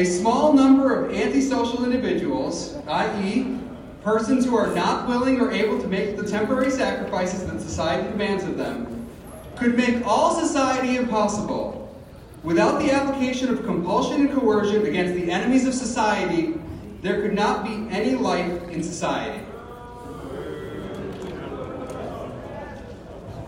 A 0.04 0.06
small 0.06 0.52
number 0.52 0.94
of 0.94 1.14
antisocial 1.14 1.86
individuals, 1.86 2.76
i.e., 2.90 3.58
persons 4.04 4.44
who 4.44 4.54
are 4.54 4.76
not 4.76 5.08
willing 5.08 5.40
or 5.40 5.50
able 5.50 5.80
to 5.82 5.88
make 5.88 6.18
the 6.18 6.28
temporary 6.28 6.72
sacrifices 6.72 7.46
that 7.46 7.62
society 7.62 8.10
demands 8.10 8.44
of 8.44 8.58
them, 8.58 9.08
could 9.56 9.78
make 9.78 10.06
all 10.06 10.38
society 10.38 10.98
impossible. 10.98 11.98
Without 12.44 12.82
the 12.82 12.92
application 12.92 13.48
of 13.48 13.64
compulsion 13.64 14.28
and 14.28 14.34
coercion 14.34 14.86
against 14.86 15.14
the 15.14 15.32
enemies 15.32 15.66
of 15.66 15.74
society, 15.74 16.56
there 17.02 17.22
could 17.22 17.34
not 17.34 17.64
be 17.64 17.88
any 17.90 18.16
life 18.16 18.62
in 18.68 18.84
society. 18.84 19.42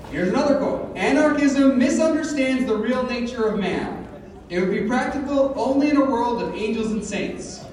Here's 0.10 0.30
another 0.30 0.58
quote 0.60 0.96
Anarchism 0.96 1.78
misunderstands 1.78 2.66
the 2.66 2.78
real 2.78 3.04
nature 3.04 3.44
of 3.44 3.60
man. 3.60 4.05
It 4.48 4.60
would 4.60 4.72
be 4.72 4.88
practical 4.88 5.54
only 5.58 5.90
in 5.90 5.98
a 5.98 6.06
world 6.06 6.42
of 6.42 6.56
angels 6.56 6.92
and 6.92 7.04
saints. 7.04 7.66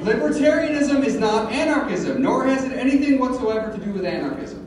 Libertarianism 0.00 1.04
is 1.04 1.16
not 1.16 1.52
anarchism, 1.52 2.22
nor 2.22 2.46
has 2.46 2.64
it 2.64 2.72
anything 2.72 3.20
whatsoever 3.20 3.70
to 3.70 3.78
do 3.84 3.92
with 3.92 4.04
anarchism. 4.04 4.66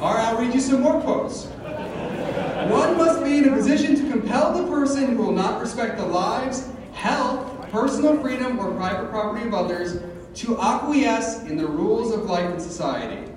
All 0.00 0.14
right, 0.14 0.28
I'll 0.28 0.38
read 0.40 0.54
you 0.54 0.60
some 0.60 0.80
more 0.80 1.00
quotes. 1.02 1.46
One 1.46 2.96
must 2.96 3.22
be 3.24 3.38
in 3.38 3.48
a 3.48 3.52
position 3.52 3.96
to 3.96 4.10
compel 4.10 4.54
the 4.54 4.70
person 4.70 5.16
who 5.16 5.22
will 5.22 5.32
not 5.32 5.60
respect 5.60 5.98
the 5.98 6.06
lives, 6.06 6.70
health, 6.92 7.68
personal 7.70 8.20
freedom, 8.20 8.58
or 8.58 8.72
private 8.72 9.10
property 9.10 9.46
of 9.46 9.52
others 9.52 10.00
to 10.34 10.58
acquiesce 10.60 11.42
in 11.42 11.56
the 11.56 11.66
rules 11.66 12.12
of 12.12 12.24
life 12.24 12.48
and 12.48 12.62
society. 12.62 13.27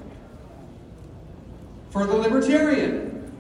For 1.91 2.05
the 2.05 2.15
libertarian, 2.15 3.31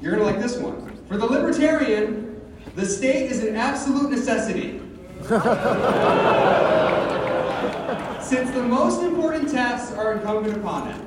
you're 0.00 0.16
going 0.16 0.26
to 0.26 0.32
like 0.32 0.40
this 0.42 0.56
one. 0.56 0.96
For 1.08 1.18
the 1.18 1.26
libertarian, 1.26 2.40
the 2.74 2.86
state 2.86 3.30
is 3.30 3.44
an 3.44 3.54
absolute 3.54 4.10
necessity. 4.10 4.80
Since 8.22 8.50
the 8.52 8.62
most 8.62 9.02
important 9.02 9.50
tasks 9.50 9.92
are 9.92 10.14
incumbent 10.14 10.56
upon 10.56 10.88
it. 10.88 11.00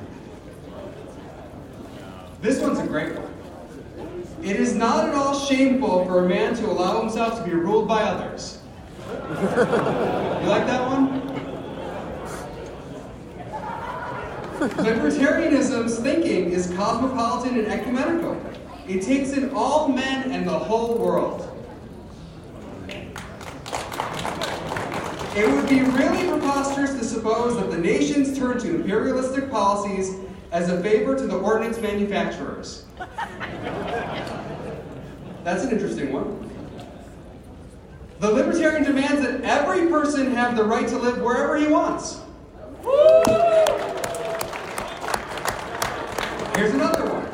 This 2.42 2.62
one's 2.62 2.77
a 2.77 2.86
great 2.86 3.15
one. 3.15 3.34
It 4.44 4.58
is 4.58 4.75
not 4.75 5.10
at 5.10 5.15
all 5.15 5.34
shameful 5.34 6.06
for 6.06 6.24
a 6.24 6.30
man 6.30 6.54
to 6.58 6.68
allow 6.68 7.01
himself 7.01 7.39
to 7.39 7.44
be 7.44 7.56
ruled 7.56 7.88
by 7.88 8.04
others. 8.04 8.60
You 9.10 9.15
like 10.50 10.68
that 10.68 10.88
one? 10.88 11.25
Libertarianism's 14.60 16.00
thinking 16.00 16.52
is 16.52 16.68
cosmopolitan 16.76 17.60
and 17.60 17.68
ecumenical. 17.68 18.42
It 18.88 19.02
takes 19.02 19.32
in 19.32 19.52
all 19.54 19.90
men 19.90 20.32
and 20.32 20.48
the 20.48 20.58
whole 20.58 20.98
world. 20.98 21.52
It 25.36 25.52
would 25.52 25.68
be 25.68 25.82
really 25.82 26.30
preposterous 26.30 26.94
to 26.94 27.04
suppose 27.04 27.58
that 27.58 27.70
the 27.70 27.78
nations 27.78 28.38
turn 28.38 28.58
to 28.60 28.76
imperialistic 28.76 29.52
policies 29.52 30.16
as 30.54 30.70
a 30.70 30.82
favor 30.82 31.18
to 31.18 31.28
the 31.28 31.38
ordnance 31.38 31.78
manufacturers. 31.80 32.86
That's 35.44 35.64
an 35.64 35.72
interesting 35.72 36.14
one. 36.14 36.50
The 38.20 38.32
libertarian 38.32 38.84
demands 38.84 39.22
that 39.22 39.42
every 39.42 39.88
person 39.88 40.34
have 40.34 40.56
the 40.56 40.64
right 40.64 40.88
to 40.88 40.98
live 40.98 41.22
wherever 41.22 41.58
he 41.58 41.68
wants. 41.68 42.22
Here's 46.56 46.74
another 46.74 47.04
one. 47.12 47.28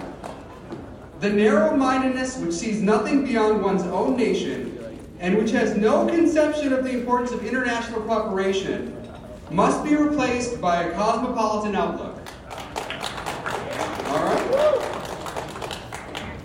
The 1.20 1.30
narrow 1.30 1.78
mindedness 1.78 2.38
which 2.38 2.54
sees 2.54 2.82
nothing 2.82 3.24
beyond 3.24 3.62
one's 3.62 3.84
own 3.84 4.18
nation 4.18 5.00
and 5.20 5.38
which 5.38 5.52
has 5.52 5.78
no 5.78 6.08
conception 6.08 6.74
of 6.74 6.84
the 6.84 6.90
importance 6.90 7.32
of 7.32 7.46
international 7.46 8.02
cooperation 8.02 8.98
must 9.52 9.84
be 9.84 9.96
replaced 9.96 10.60
by 10.60 10.86
a 10.86 10.92
cosmopolitan 10.94 11.76
outlook. 11.76 12.18
All 14.08 14.26
right? 14.26 14.82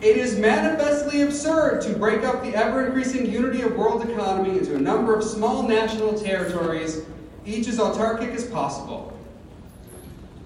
It 0.02 0.18
is 0.18 0.38
manifestly 0.38 1.22
absurd 1.22 1.80
to 1.84 1.94
break 1.94 2.24
up 2.24 2.42
the 2.42 2.54
ever 2.54 2.84
increasing 2.84 3.24
unity 3.32 3.62
of 3.62 3.74
world 3.74 4.06
economy 4.06 4.58
into 4.58 4.76
a 4.76 4.78
number 4.78 5.16
of 5.16 5.24
small 5.24 5.66
national 5.66 6.20
territories, 6.20 7.00
each 7.46 7.68
as 7.68 7.78
autarkic 7.78 8.34
as 8.34 8.44
possible. 8.44 9.18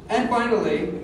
And 0.08 0.28
finally, 0.28 0.99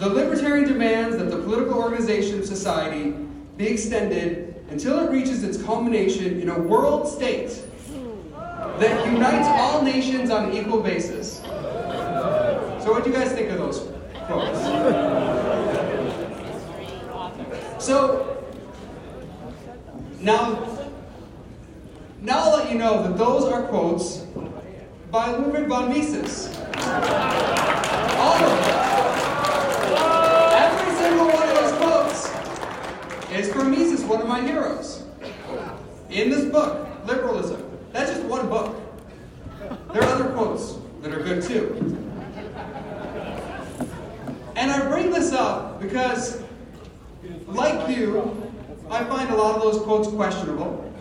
the 0.00 0.08
libertarian 0.08 0.66
demands 0.66 1.16
that 1.18 1.30
the 1.30 1.36
political 1.36 1.74
organization 1.74 2.40
of 2.40 2.46
society 2.46 3.14
be 3.56 3.68
extended 3.68 4.64
until 4.70 4.98
it 5.00 5.10
reaches 5.10 5.44
its 5.44 5.62
culmination 5.62 6.40
in 6.40 6.48
a 6.48 6.58
world 6.58 7.06
state 7.06 7.62
that 8.78 9.06
unites 9.12 9.46
all 9.46 9.82
nations 9.82 10.30
on 10.30 10.50
an 10.50 10.56
equal 10.56 10.80
basis. 10.80 11.40
So, 11.40 12.92
what 12.92 13.04
do 13.04 13.10
you 13.10 13.16
guys 13.16 13.32
think 13.32 13.50
of 13.50 13.58
those 13.58 13.86
quotes? 14.26 14.58
So, 17.84 18.46
now, 20.20 20.66
now 22.22 22.38
I'll 22.44 22.56
let 22.58 22.72
you 22.72 22.78
know 22.78 23.02
that 23.02 23.18
those 23.18 23.44
are 23.44 23.62
quotes 23.64 24.18
by 25.10 25.30
Ludwig 25.30 25.66
von 25.66 25.88
Mises. 25.90 26.48
All 28.16 28.34
of 28.34 28.50
them. 28.50 28.80
Every 30.52 30.94
single 30.96 31.26
one 31.26 31.48
of 31.48 31.54
those 31.54 31.72
quotes 33.40 33.48
is 33.48 33.52
from 33.52 33.70
Mises, 33.70 34.04
one 34.04 34.20
of 34.20 34.28
my 34.28 34.42
heroes. 34.42 35.04
In 36.10 36.30
this 36.30 36.44
book, 36.50 36.88
Liberalism. 37.06 37.62
That's 37.92 38.10
just 38.10 38.24
one 38.24 38.48
book. 38.48 38.76
There 39.92 40.02
are 40.02 40.08
other 40.08 40.30
quotes 40.30 40.76
that 41.02 41.12
are 41.12 41.22
good 41.22 41.42
too. 41.42 41.96
And 44.56 44.70
I 44.70 44.86
bring 44.88 45.10
this 45.10 45.32
up 45.32 45.80
because, 45.80 46.42
like 47.46 47.96
you, 47.96 48.52
I 48.90 49.04
find 49.04 49.30
a 49.30 49.36
lot 49.36 49.56
of 49.56 49.62
those 49.62 49.82
quotes 49.82 50.08
questionable. 50.08 50.92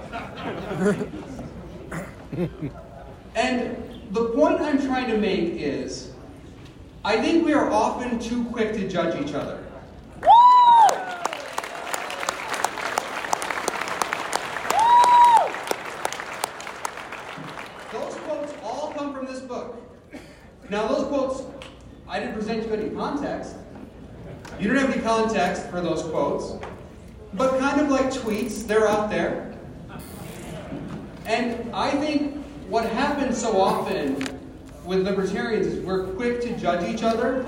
And 3.35 3.77
the 4.11 4.29
point 4.29 4.61
I'm 4.61 4.81
trying 4.81 5.09
to 5.09 5.17
make 5.17 5.55
is 5.55 6.13
I 7.03 7.19
think 7.19 7.45
we 7.45 7.53
are 7.53 7.69
often 7.71 8.19
too 8.19 8.45
quick 8.45 8.73
to 8.73 8.87
judge 8.87 9.19
each 9.21 9.33
other. 9.33 9.65
Those 17.91 18.15
quotes 18.15 18.53
all 18.63 18.93
come 18.95 19.13
from 19.13 19.25
this 19.25 19.39
book. 19.41 19.75
Now, 20.69 20.87
those 20.87 21.07
quotes, 21.07 21.43
I 22.07 22.19
didn't 22.19 22.35
present 22.35 22.67
you 22.67 22.73
any 22.73 22.89
context. 22.91 23.55
You 24.59 24.67
don't 24.67 24.77
have 24.77 24.91
any 24.91 25.01
context 25.01 25.67
for 25.69 25.81
those 25.81 26.03
quotes, 26.03 26.63
but 27.33 27.57
kind 27.59 27.81
of 27.81 27.89
like 27.89 28.11
tweets, 28.11 28.67
they're 28.67 28.87
out 28.87 29.09
there. 29.09 29.57
And 31.25 31.73
I 31.73 31.91
think 31.91 32.43
what 32.67 32.85
happens 32.85 33.39
so 33.39 33.59
often 33.59 34.17
with 34.85 35.05
libertarians 35.05 35.67
is 35.67 35.83
we're 35.83 36.07
quick 36.13 36.41
to 36.41 36.55
judge 36.57 36.87
each 36.87 37.03
other. 37.03 37.47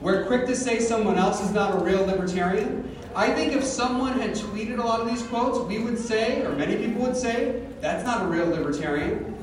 We're 0.00 0.24
quick 0.26 0.46
to 0.46 0.56
say 0.56 0.80
someone 0.80 1.16
else 1.16 1.42
is 1.42 1.52
not 1.52 1.80
a 1.80 1.84
real 1.84 2.04
libertarian. 2.04 2.96
I 3.14 3.30
think 3.30 3.52
if 3.52 3.62
someone 3.62 4.18
had 4.18 4.30
tweeted 4.30 4.78
a 4.78 4.82
lot 4.82 5.00
of 5.00 5.06
these 5.06 5.22
quotes, 5.22 5.58
we 5.58 5.78
would 5.78 5.98
say, 5.98 6.42
or 6.46 6.52
many 6.54 6.76
people 6.76 7.02
would 7.02 7.16
say, 7.16 7.62
that's 7.82 8.04
not 8.04 8.22
a 8.22 8.26
real 8.26 8.46
libertarian. 8.46 9.36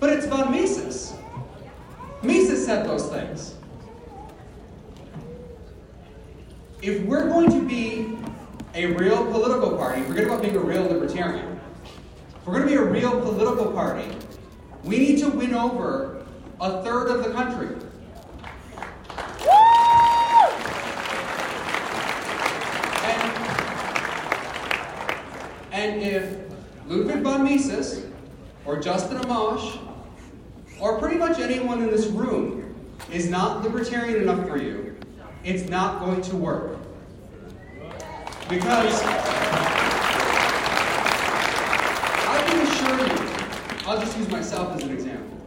But 0.00 0.10
it's 0.10 0.26
about 0.26 0.50
Mises. 0.50 1.14
Mises 2.22 2.64
said 2.64 2.86
those 2.86 3.08
things. 3.08 3.56
If 6.80 7.02
we're 7.02 7.28
going 7.28 7.50
to 7.50 7.66
be 7.66 8.16
a 8.74 8.86
real 8.94 9.24
political 9.26 9.76
party, 9.76 10.02
forget 10.02 10.24
about 10.24 10.42
being 10.42 10.56
a 10.56 10.60
real 10.60 10.84
libertarian. 10.84 11.60
If 12.36 12.46
we're 12.46 12.54
going 12.54 12.68
to 12.68 12.68
be 12.68 12.76
a 12.76 12.84
real 12.84 13.20
political 13.20 13.72
party, 13.72 14.08
we 14.84 14.98
need 14.98 15.18
to 15.18 15.28
win 15.28 15.54
over 15.54 16.24
a 16.60 16.82
third 16.82 17.08
of 17.08 17.24
the 17.24 17.32
country. 17.32 17.76
And, 23.04 23.32
and 25.72 26.02
if 26.02 26.36
Ludwig 26.86 27.22
von 27.22 27.44
Mises 27.44 28.06
or 28.64 28.80
Justin 28.80 29.18
Amash 29.18 29.78
or 30.82 30.98
pretty 30.98 31.16
much 31.16 31.38
anyone 31.38 31.80
in 31.80 31.86
this 31.86 32.06
room 32.08 32.74
is 33.12 33.30
not 33.30 33.62
libertarian 33.62 34.20
enough 34.20 34.48
for 34.48 34.56
you, 34.56 34.96
it's 35.44 35.68
not 35.68 36.00
going 36.00 36.20
to 36.20 36.34
work. 36.34 36.76
Because 38.48 39.00
I 42.24 42.44
can 42.48 42.66
assure 42.66 42.98
you, 43.06 43.86
I'll 43.86 44.00
just 44.00 44.18
use 44.18 44.28
myself 44.28 44.76
as 44.76 44.82
an 44.82 44.90
example. 44.90 45.38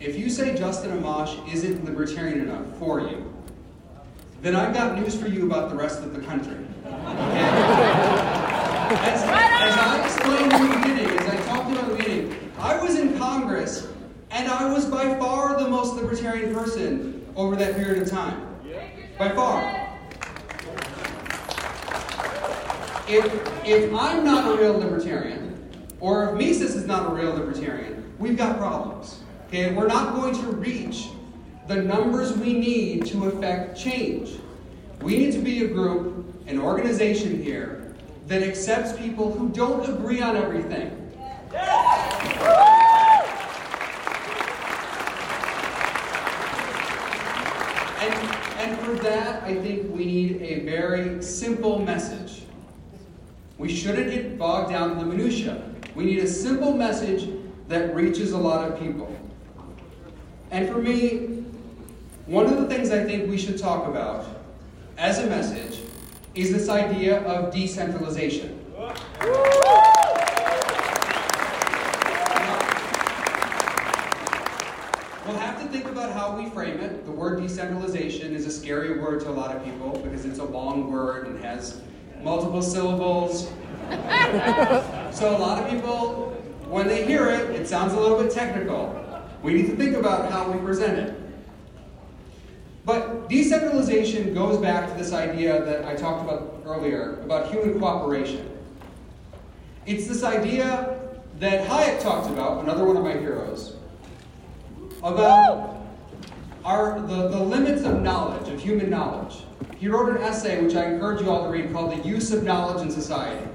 If 0.00 0.18
you 0.18 0.30
say 0.30 0.56
Justin 0.56 0.98
Amash 0.98 1.52
isn't 1.52 1.84
libertarian 1.84 2.40
enough 2.40 2.64
for 2.78 3.00
you, 3.00 3.30
then 4.40 4.56
I've 4.56 4.72
got 4.72 4.98
news 4.98 5.14
for 5.14 5.28
you 5.28 5.44
about 5.44 5.68
the 5.68 5.76
rest 5.76 6.02
of 6.02 6.14
the 6.14 6.20
country. 6.22 6.56
Okay? 6.86 7.48
As, 8.92 9.22
as 9.22 9.78
I 9.78 10.04
explained 10.04 10.52
in 10.52 10.68
the 10.68 10.76
beginning, 10.76 11.18
as 11.18 11.26
I 11.26 11.36
talked 11.46 11.72
about 11.72 11.84
in 11.84 11.90
the 11.90 11.96
beginning, 11.96 12.52
I 12.58 12.82
was 12.82 12.98
in 12.98 13.16
Congress 13.16 13.88
and 14.32 14.48
I 14.48 14.72
was 14.72 14.86
by 14.86 15.14
far 15.18 15.62
the 15.62 15.68
most 15.68 15.94
libertarian 15.94 16.54
person 16.54 17.26
over 17.36 17.54
that 17.56 17.76
period 17.76 18.02
of 18.02 18.10
time. 18.10 18.48
By 19.18 19.28
far. 19.30 19.88
If, 23.08 23.66
if 23.66 23.94
I'm 23.94 24.24
not 24.24 24.50
a 24.50 24.60
real 24.60 24.78
libertarian, 24.78 25.52
or 26.00 26.30
if 26.30 26.34
Mises 26.34 26.74
is 26.74 26.86
not 26.86 27.10
a 27.10 27.14
real 27.14 27.32
libertarian, 27.34 28.12
we've 28.18 28.36
got 28.36 28.56
problems. 28.56 29.20
Okay, 29.48 29.74
we're 29.74 29.86
not 29.86 30.14
going 30.14 30.34
to 30.34 30.46
reach 30.52 31.08
the 31.68 31.76
numbers 31.76 32.32
we 32.36 32.54
need 32.54 33.04
to 33.06 33.26
affect 33.26 33.78
change. 33.78 34.38
We 35.02 35.18
need 35.18 35.32
to 35.32 35.40
be 35.40 35.64
a 35.64 35.68
group, 35.68 36.42
an 36.46 36.58
organization 36.58 37.42
here, 37.42 37.94
that 38.28 38.42
accepts 38.42 38.98
people 38.98 39.32
who 39.32 39.50
don't 39.50 39.86
agree 39.88 40.22
on 40.22 40.36
everything. 40.36 40.98
And, 48.00 48.14
and 48.58 48.78
for 48.80 48.94
that, 49.12 49.42
I 49.44 49.54
think 49.56 49.94
we 49.94 50.04
need 50.04 50.42
a 50.42 50.60
very 50.60 51.22
simple 51.22 51.78
message. 51.78 52.42
We 53.58 53.68
shouldn't 53.74 54.10
get 54.10 54.38
bogged 54.38 54.70
down 54.70 54.92
in 54.92 54.98
the 54.98 55.04
minutiae. 55.04 55.62
We 55.94 56.04
need 56.04 56.20
a 56.20 56.26
simple 56.26 56.72
message 56.72 57.28
that 57.68 57.94
reaches 57.94 58.32
a 58.32 58.38
lot 58.38 58.68
of 58.68 58.78
people. 58.80 59.14
And 60.50 60.68
for 60.68 60.78
me, 60.78 61.44
one 62.26 62.46
of 62.46 62.56
the 62.56 62.66
things 62.66 62.90
I 62.90 63.04
think 63.04 63.28
we 63.28 63.36
should 63.36 63.58
talk 63.58 63.86
about 63.86 64.24
as 64.96 65.18
a 65.18 65.26
message 65.26 65.80
is 66.34 66.52
this 66.52 66.68
idea 66.68 67.22
of 67.22 67.52
decentralization. 67.52 68.58
How 76.22 76.36
we 76.36 76.48
frame 76.50 76.78
it. 76.78 77.04
The 77.04 77.10
word 77.10 77.42
decentralization 77.42 78.32
is 78.32 78.46
a 78.46 78.50
scary 78.52 79.00
word 79.00 79.22
to 79.22 79.28
a 79.28 79.32
lot 79.32 79.56
of 79.56 79.64
people 79.64 79.98
because 80.04 80.24
it's 80.24 80.38
a 80.38 80.44
long 80.44 80.92
word 80.92 81.26
and 81.26 81.44
has 81.44 81.80
multiple 82.22 82.62
syllables. 82.62 83.48
so 85.10 85.36
a 85.36 85.38
lot 85.38 85.60
of 85.60 85.68
people, 85.68 86.30
when 86.68 86.86
they 86.86 87.04
hear 87.04 87.28
it, 87.28 87.50
it 87.50 87.66
sounds 87.66 87.92
a 87.94 87.98
little 87.98 88.22
bit 88.22 88.30
technical. 88.30 88.96
We 89.42 89.52
need 89.54 89.66
to 89.66 89.74
think 89.74 89.96
about 89.96 90.30
how 90.30 90.48
we 90.48 90.64
present 90.64 90.96
it. 90.96 91.20
But 92.84 93.28
decentralization 93.28 94.32
goes 94.32 94.58
back 94.58 94.92
to 94.92 94.96
this 94.96 95.12
idea 95.12 95.64
that 95.64 95.84
I 95.84 95.96
talked 95.96 96.22
about 96.22 96.62
earlier 96.64 97.20
about 97.22 97.50
human 97.50 97.80
cooperation. 97.80 98.48
It's 99.86 100.06
this 100.06 100.22
idea 100.22 101.00
that 101.40 101.66
Hayek 101.66 102.00
talked 102.00 102.30
about, 102.30 102.62
another 102.62 102.84
one 102.84 102.96
of 102.96 103.02
my 103.02 103.14
heroes, 103.14 103.74
about 105.02 105.81
our, 106.64 107.00
the, 107.00 107.28
the 107.28 107.40
limits 107.40 107.82
of 107.84 108.02
knowledge, 108.02 108.48
of 108.48 108.60
human 108.60 108.88
knowledge. 108.88 109.42
He 109.78 109.88
wrote 109.88 110.08
an 110.10 110.22
essay, 110.22 110.62
which 110.62 110.76
I 110.76 110.84
encourage 110.92 111.20
you 111.20 111.30
all 111.30 111.44
to 111.44 111.50
read, 111.50 111.72
called 111.72 111.92
The 111.92 112.08
Use 112.08 112.32
of 112.32 112.44
Knowledge 112.44 112.82
in 112.82 112.90
Society. 112.90 113.46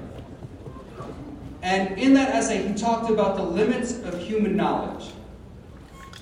And 1.62 1.98
in 1.98 2.14
that 2.14 2.30
essay, 2.30 2.66
he 2.66 2.74
talked 2.74 3.10
about 3.10 3.36
the 3.36 3.42
limits 3.42 3.98
of 4.00 4.20
human 4.20 4.56
knowledge. 4.56 5.10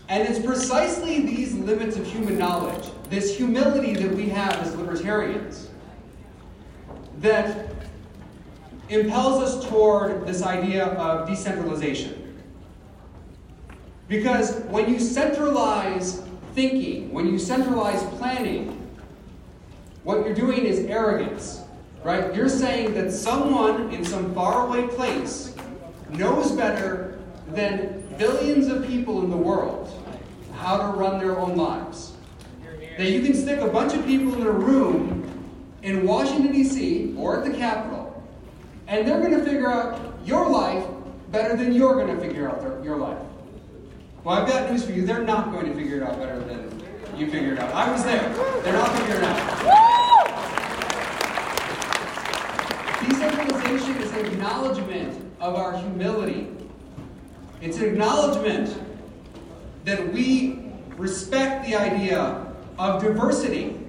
And 0.09 0.27
it's 0.29 0.45
precisely 0.45 1.23
these 1.23 1.55
limits 1.55 1.97
of 1.97 2.07
human 2.07 2.39
knowledge, 2.39 2.91
this 3.11 3.37
humility 3.37 3.95
that 3.95 4.15
we 4.15 4.29
have 4.29 4.55
as 4.55 4.75
libertarians, 4.77 5.69
that 7.19 7.69
impels 8.89 9.43
us 9.43 9.69
toward 9.69 10.27
this 10.27 10.43
idea 10.43 10.87
of 10.87 11.29
decentralization. 11.29 12.23
Because 14.07 14.61
when 14.67 14.89
you 14.89 15.01
centralize 15.01 16.23
thinking, 16.57 17.13
when 17.13 17.27
you 17.27 17.39
centralize 17.39 18.03
planning, 18.17 18.73
what 20.05 20.25
you're 20.25 20.35
doing 20.35 20.65
is 20.65 20.81
arrogance, 20.87 21.61
right? 22.03 22.35
You're 22.35 22.49
saying 22.49 22.95
that 22.95 23.13
someone 23.13 23.93
in 23.93 24.05
some 24.05 24.35
faraway 24.35 24.89
place 24.89 25.55
knows 26.09 26.53
better 26.53 27.19
than 27.49 28.03
billions 28.17 28.69
of 28.69 28.87
people 28.87 29.23
in 29.23 29.31
the 29.31 29.37
world 29.37 29.93
how 30.55 30.79
to 30.79 30.99
run 30.99 31.19
their 31.19 31.39
own 31.39 31.57
lives. 31.57 32.15
That 32.97 33.11
you 33.11 33.21
can 33.21 33.35
stick 33.35 33.61
a 33.61 33.69
bunch 33.69 33.93
of 33.93 34.07
people 34.07 34.35
in 34.35 34.47
a 34.47 34.51
room 34.51 35.23
in 35.83 36.07
Washington, 36.07 36.53
D.C., 36.53 37.15
or 37.19 37.39
at 37.39 37.45
the 37.45 37.57
Capitol, 37.57 38.25
and 38.89 39.07
they're 39.07 39.21
going 39.21 39.39
to 39.39 39.45
figure 39.45 39.71
out 39.71 40.01
your 40.25 40.49
life 40.49 40.85
better 41.31 41.55
than 41.55 41.75
you're 41.75 41.95
going 41.95 42.17
to 42.17 42.19
figure 42.19 42.49
out 42.49 42.63
their, 42.63 42.83
your 42.83 42.97
life. 42.97 43.19
Well, 44.27 44.37
I've 44.37 44.49
got 44.49 44.73
news 44.73 44.85
for 44.85 44.91
you. 44.91 45.07
They're 45.07 45.23
not 45.23 45.53
going 45.53 45.67
to 45.67 45.75
figure 45.77 45.99
it 45.99 46.03
out 46.03 46.19
better 46.19 46.41
than 46.41 46.83
you 47.17 47.31
figured 47.31 47.53
it 47.53 47.61
out. 47.61 47.73
I 47.73 47.93
was 47.93 48.03
there. 48.03 48.29
They're 48.65 48.73
not 48.73 48.91
figuring 48.99 49.23
it 49.23 49.29
out. 49.29 49.39
Decentralization 53.09 53.97
is 54.03 54.11
an 54.11 54.27
acknowledgement 54.27 55.33
of 55.39 55.55
our 55.55 55.79
humility. 55.79 56.49
It's 57.61 57.77
an 57.77 57.85
acknowledgement 57.85 58.77
that 59.85 60.13
we 60.13 60.73
respect 60.97 61.65
the 61.65 61.77
idea 61.77 62.53
of 62.81 63.01
diversity. 63.01 63.81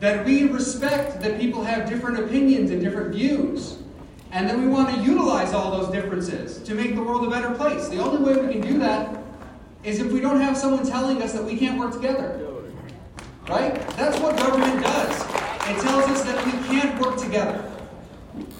That 0.00 0.26
we 0.26 0.48
respect 0.48 1.20
that 1.22 1.38
people 1.38 1.62
have 1.62 1.88
different 1.88 2.18
opinions 2.18 2.72
and 2.72 2.82
different 2.82 3.14
views. 3.14 3.78
And 4.32 4.48
then 4.48 4.62
we 4.62 4.66
want 4.66 4.88
to 4.94 5.00
utilize 5.02 5.52
all 5.52 5.70
those 5.70 5.92
differences 5.92 6.58
to 6.62 6.74
make 6.74 6.94
the 6.94 7.02
world 7.02 7.26
a 7.26 7.30
better 7.30 7.54
place. 7.54 7.88
The 7.88 7.98
only 7.98 8.22
way 8.22 8.40
we 8.40 8.52
can 8.52 8.62
do 8.62 8.78
that 8.78 9.22
is 9.84 10.00
if 10.00 10.10
we 10.10 10.20
don't 10.20 10.40
have 10.40 10.56
someone 10.56 10.86
telling 10.86 11.20
us 11.20 11.34
that 11.34 11.44
we 11.44 11.56
can't 11.56 11.78
work 11.78 11.92
together. 11.92 12.48
Right? 13.46 13.74
That's 13.90 14.18
what 14.20 14.38
government 14.38 14.82
does. 14.82 15.22
It 15.68 15.82
tells 15.82 16.04
us 16.04 16.22
that 16.22 16.44
we 16.46 16.52
can't 16.66 16.98
work 16.98 17.18
together. 17.18 17.70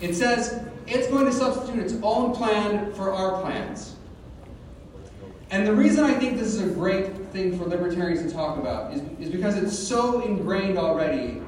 It 0.03 0.15
says 0.15 0.63
it's 0.87 1.07
going 1.07 1.25
to 1.25 1.33
substitute 1.33 1.83
its 1.83 1.95
own 2.03 2.35
plan 2.35 2.93
for 2.93 3.11
our 3.11 3.41
plans. 3.41 3.97
And 5.51 5.67
the 5.67 5.73
reason 5.73 6.05
I 6.05 6.13
think 6.15 6.39
this 6.39 6.49
is 6.49 6.61
a 6.61 6.67
great 6.67 7.15
thing 7.29 7.59
for 7.59 7.65
libertarians 7.65 8.23
to 8.23 8.31
talk 8.31 8.59
about 8.59 8.93
is, 8.93 9.01
is 9.21 9.31
because 9.31 9.57
it's 9.57 9.79
so 9.79 10.21
ingrained 10.21 10.77
already 10.77 11.41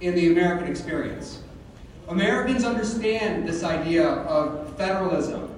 in 0.00 0.14
the 0.16 0.32
American 0.32 0.66
experience. 0.68 1.43
Americans 2.08 2.64
understand 2.64 3.48
this 3.48 3.62
idea 3.62 4.06
of 4.06 4.76
federalism. 4.76 5.50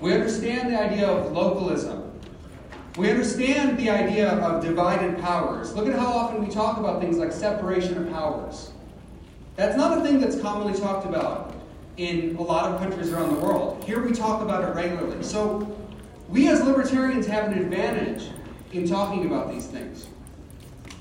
We 0.00 0.14
understand 0.14 0.72
the 0.72 0.80
idea 0.80 1.06
of 1.06 1.32
localism. 1.32 2.12
We 2.96 3.10
understand 3.10 3.78
the 3.78 3.90
idea 3.90 4.30
of 4.38 4.62
divided 4.62 5.20
powers. 5.20 5.74
Look 5.74 5.86
at 5.88 5.94
how 5.94 6.06
often 6.06 6.44
we 6.44 6.52
talk 6.52 6.78
about 6.78 7.00
things 7.00 7.18
like 7.18 7.32
separation 7.32 7.98
of 7.98 8.12
powers. 8.12 8.70
That's 9.56 9.76
not 9.76 9.98
a 9.98 10.00
thing 10.02 10.20
that's 10.20 10.40
commonly 10.40 10.78
talked 10.78 11.06
about 11.06 11.54
in 11.96 12.36
a 12.36 12.42
lot 12.42 12.72
of 12.72 12.80
countries 12.80 13.12
around 13.12 13.34
the 13.34 13.40
world. 13.40 13.84
Here 13.84 14.00
we 14.02 14.12
talk 14.12 14.42
about 14.42 14.64
it 14.64 14.74
regularly. 14.74 15.22
So 15.22 15.76
we 16.28 16.48
as 16.48 16.62
libertarians 16.64 17.26
have 17.26 17.52
an 17.52 17.58
advantage 17.58 18.30
in 18.72 18.88
talking 18.88 19.26
about 19.26 19.50
these 19.50 19.66
things. 19.66 20.06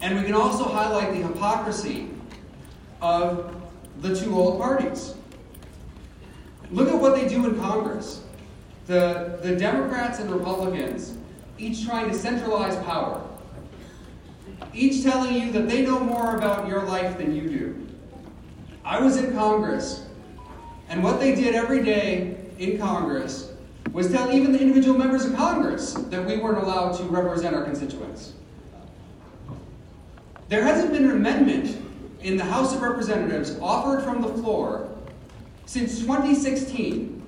And 0.02 0.18
we 0.18 0.24
can 0.24 0.34
also 0.34 0.66
highlight 0.66 1.14
the 1.14 1.28
hypocrisy 1.28 2.10
of 3.02 3.63
the 4.02 4.16
two 4.16 4.36
old 4.36 4.60
parties. 4.60 5.16
Look 6.72 6.90
at 6.90 7.00
what 7.00 7.16
they 7.16 7.28
do 7.28 7.46
in 7.46 7.60
Congress. 7.60 8.24
The, 8.88 9.40
the 9.42 9.56
Democrats 9.56 10.20
and 10.20 10.30
Republicans 10.32 11.18
each 11.58 11.86
trying 11.86 12.10
to 12.10 12.16
centralize 12.16 12.76
power, 12.84 13.22
each 14.74 15.04
telling 15.04 15.34
you 15.34 15.52
that 15.52 15.70
they 15.70 15.84
know 15.84 16.00
more 16.00 16.36
about 16.36 16.68
your 16.68 16.84
life 16.84 17.18
than 17.18 17.36
you 17.36 17.48
do. 17.48 17.88
I 18.84 19.00
was 19.00 19.18
in 19.18 19.34
Congress, 19.34 20.06
and 20.90 21.04
what 21.04 21.20
they 21.20 21.36
did 21.36 21.56
every 21.56 21.84
day 21.84 22.38
in 22.60 22.78
Congress 22.78 23.52
was 23.94 24.12
tell 24.12 24.34
even 24.34 24.52
the 24.52 24.60
individual 24.60 24.98
members 24.98 25.26
of 25.26 25.36
Congress 25.36 25.94
that 25.94 26.26
we 26.26 26.38
weren't 26.38 26.58
allowed 26.58 26.98
to 26.98 27.04
represent 27.04 27.56
our 27.56 27.64
constituents. 27.64 28.34
There 30.50 30.64
hasn't 30.64 30.92
been 30.92 31.06
an 31.06 31.12
amendment 31.12 31.80
in 32.24 32.38
the 32.38 32.44
House 32.44 32.74
of 32.74 32.82
Representatives 32.82 33.58
offered 33.62 34.04
from 34.04 34.22
the 34.22 34.30
floor 34.30 34.90
since 35.66 36.00
2016. 36.00 37.22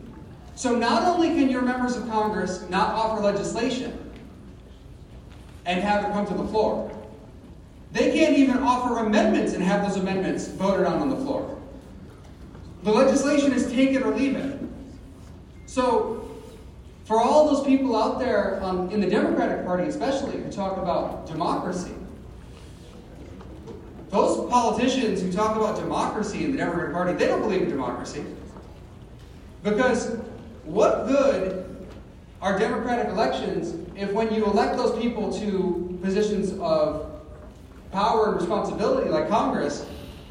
So 0.55 0.75
not 0.75 1.03
only 1.03 1.29
can 1.29 1.49
your 1.49 1.61
members 1.61 1.95
of 1.97 2.07
Congress 2.07 2.67
not 2.69 2.95
offer 2.95 3.21
legislation, 3.21 4.05
and 5.65 5.81
have 5.81 6.05
it 6.05 6.13
come 6.13 6.25
to 6.27 6.33
the 6.33 6.47
floor. 6.47 6.91
They 7.91 8.11
can't 8.11 8.37
even 8.37 8.57
offer 8.57 8.99
amendments 8.99 9.53
and 9.53 9.63
have 9.63 9.87
those 9.87 9.97
amendments 9.97 10.47
voted 10.47 10.85
on 10.85 11.01
on 11.01 11.09
the 11.09 11.15
floor. 11.17 11.59
The 12.83 12.91
legislation 12.91 13.51
is 13.51 13.71
take 13.71 13.91
it 13.91 14.03
or 14.03 14.13
leave 14.15 14.35
it. 14.35 14.59
So, 15.65 16.29
for 17.05 17.21
all 17.21 17.53
those 17.53 17.65
people 17.65 17.95
out 17.95 18.19
there 18.19 18.63
um, 18.63 18.89
in 18.89 18.99
the 18.99 19.09
Democratic 19.09 19.65
Party, 19.65 19.87
especially, 19.87 20.41
who 20.41 20.51
talk 20.51 20.77
about 20.77 21.25
democracy, 21.27 21.93
those 24.15 24.49
politicians 24.49 25.21
who 25.21 25.29
talk 25.29 25.57
about 25.57 25.75
democracy 25.75 26.45
in 26.45 26.51
the 26.53 26.57
Democratic 26.57 26.93
Party, 26.93 27.13
they 27.13 27.27
don't 27.27 27.41
believe 27.41 27.63
in 27.63 27.69
democracy. 27.69 28.23
Because 29.61 30.15
what 30.63 31.05
good 31.05 31.85
are 32.41 32.57
democratic 32.57 33.09
elections 33.09 33.73
if 33.97 34.11
when 34.13 34.33
you 34.33 34.45
elect 34.45 34.77
those 34.77 34.97
people 35.01 35.33
to 35.39 35.99
positions 36.01 36.57
of 36.61 37.11
power 37.91 38.29
and 38.29 38.37
responsibility 38.37 39.09
like 39.09 39.27
Congress, 39.27 39.85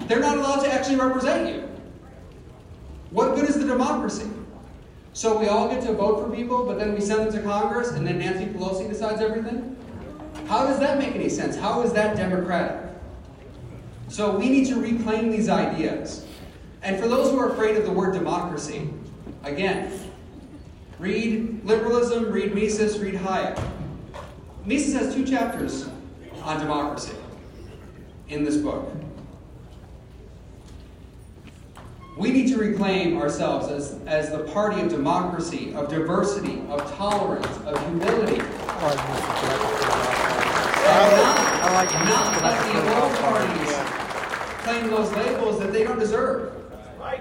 they're 0.06 0.20
not 0.20 0.38
allowed 0.38 0.62
to 0.62 0.72
actually 0.72 0.96
represent 0.96 1.54
you? 1.54 1.68
What 3.10 3.34
good 3.34 3.48
is 3.50 3.58
the 3.58 3.66
democracy? 3.66 4.30
So 5.12 5.38
we 5.38 5.48
all 5.48 5.68
get 5.68 5.82
to 5.82 5.92
vote 5.92 6.24
for 6.24 6.34
people, 6.34 6.64
but 6.64 6.78
then 6.78 6.94
we 6.94 7.02
send 7.02 7.20
them 7.20 7.32
to 7.32 7.42
Congress 7.42 7.90
and 7.90 8.06
then 8.06 8.18
Nancy 8.18 8.46
Pelosi 8.46 8.88
decides 8.88 9.20
everything? 9.20 9.76
How 10.48 10.66
does 10.66 10.78
that 10.78 10.98
make 10.98 11.14
any 11.14 11.28
sense? 11.28 11.54
How 11.54 11.82
is 11.82 11.92
that 11.92 12.16
democratic? 12.16 12.83
So 14.08 14.36
we 14.36 14.48
need 14.48 14.66
to 14.66 14.76
reclaim 14.76 15.30
these 15.30 15.48
ideas. 15.48 16.26
And 16.82 17.00
for 17.00 17.08
those 17.08 17.30
who 17.30 17.38
are 17.38 17.50
afraid 17.50 17.76
of 17.76 17.84
the 17.84 17.92
word 17.92 18.12
democracy, 18.14 18.88
again, 19.42 19.90
Read 20.98 21.64
liberalism, 21.64 22.30
read 22.30 22.54
Mises, 22.54 23.00
read 23.00 23.14
Hayek. 23.14 23.60
Mises 24.64 24.94
has 24.94 25.12
two 25.12 25.26
chapters 25.26 25.88
on 26.42 26.60
democracy 26.60 27.12
in 28.28 28.44
this 28.44 28.56
book. 28.56 28.92
We 32.16 32.30
need 32.30 32.46
to 32.52 32.58
reclaim 32.58 33.20
ourselves 33.20 33.68
as, 33.68 33.98
as 34.06 34.30
the 34.30 34.44
party 34.52 34.80
of 34.82 34.88
democracy, 34.88 35.74
of 35.74 35.88
diversity, 35.88 36.62
of 36.68 36.88
tolerance, 36.96 37.46
of 37.66 37.78
humility. 37.86 38.38
not, 41.18 41.72
like 41.72 41.92
not 41.92 42.40
let 42.40 42.72
the 42.72 42.78
old 43.02 43.12
parties 43.18 43.73
claim 44.64 44.88
those 44.88 45.12
labels 45.12 45.58
that 45.60 45.72
they 45.72 45.84
don't 45.84 45.98
deserve. 45.98 46.52
Right. 46.98 47.20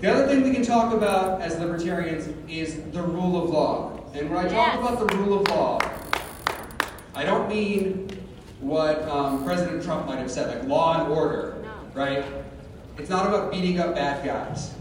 The 0.00 0.12
other 0.12 0.28
thing 0.28 0.44
we 0.44 0.52
can 0.52 0.62
talk 0.62 0.92
about 0.92 1.40
as 1.40 1.58
libertarians 1.58 2.28
is 2.48 2.82
the 2.92 3.02
rule 3.02 3.42
of 3.42 3.50
law. 3.50 3.98
And 4.14 4.30
when 4.30 4.46
I 4.46 4.48
talk 4.48 4.78
about 4.78 4.98
the 5.08 5.16
rule 5.16 5.40
of 5.40 5.48
law, 5.48 5.80
I 7.14 7.24
don't 7.24 7.48
mean 7.48 8.10
what 8.60 9.02
um, 9.08 9.44
President 9.44 9.82
Trump 9.82 10.06
might 10.06 10.18
have 10.18 10.30
said, 10.30 10.54
like 10.54 10.68
law 10.68 11.00
and 11.00 11.12
order, 11.12 11.62
no. 11.62 11.70
right? 12.00 12.24
It's 12.98 13.08
not 13.08 13.26
about 13.26 13.50
beating 13.50 13.80
up 13.80 13.94
bad 13.94 14.24
guys. 14.24 14.74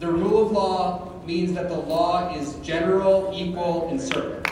The 0.00 0.10
rule 0.10 0.46
of 0.46 0.52
law 0.52 1.20
means 1.26 1.52
that 1.52 1.68
the 1.68 1.76
law 1.76 2.34
is 2.34 2.54
general, 2.56 3.30
equal, 3.34 3.88
and 3.88 4.00
certain. 4.00 4.42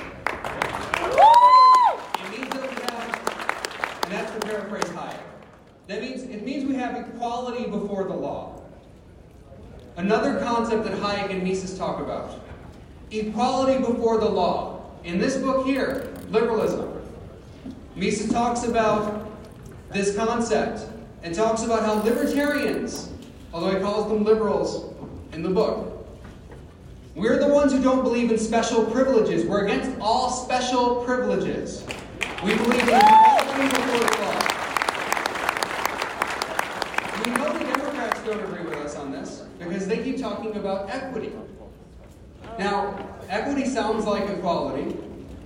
It 2.21 2.31
means 2.31 2.49
that 2.51 2.63
we 2.63 2.83
have, 2.83 4.03
and 4.05 4.13
that's 4.13 4.33
the 4.33 4.41
paraphrase 4.41 4.85
Hayek. 4.85 5.21
That 5.91 6.03
means 6.03 6.23
it 6.23 6.45
means 6.45 6.69
we 6.69 6.77
have 6.77 6.95
equality 6.95 7.69
before 7.69 8.05
the 8.05 8.15
law. 8.15 8.63
another 9.97 10.39
concept 10.39 10.85
that 10.85 10.93
Hayek 10.93 11.31
and 11.31 11.43
Mises 11.43 11.77
talk 11.77 11.99
about 11.99 12.39
equality 13.11 13.81
before 13.81 14.19
the 14.19 14.29
law. 14.29 14.83
In 15.03 15.19
this 15.19 15.37
book 15.37 15.67
here, 15.67 16.15
Liberalism, 16.29 16.89
Mises 17.97 18.31
talks 18.31 18.63
about 18.63 19.29
this 19.93 20.15
concept 20.15 20.87
and 21.25 21.35
talks 21.35 21.65
about 21.65 21.83
how 21.83 21.95
libertarians, 22.05 23.11
although 23.53 23.75
he 23.75 23.81
calls 23.81 24.13
them 24.13 24.23
liberals 24.23 24.95
in 25.33 25.43
the 25.43 25.51
book, 25.51 26.07
we're 27.17 27.41
the 27.41 27.49
ones 27.49 27.73
who 27.73 27.83
don't 27.83 28.05
believe 28.05 28.31
in 28.31 28.39
special 28.39 28.85
privileges. 28.85 29.45
We're 29.45 29.65
against 29.65 29.91
all 30.01 30.31
special 30.31 31.05
privileges. 31.05 31.85
We 32.45 32.55
believe 32.55 32.89
in 32.89 32.95
equality 32.95 33.69
before 33.77 33.99
the 33.99 34.23
law. 34.23 34.41
We 37.25 37.33
know 37.33 37.53
the 37.53 37.59
Democrats 37.59 38.23
don't 38.25 38.43
agree 38.45 38.65
with 38.65 38.79
us 38.79 38.90
on 39.01 39.11
this 39.11 39.45
because 39.59 39.87
they 39.87 40.03
keep 40.03 40.21
talking 40.21 40.55
about 40.57 40.91
equity. 40.91 41.33
Now, 42.59 43.09
equity 43.29 43.67
sounds 43.67 44.05
like 44.05 44.29
equality, 44.29 44.97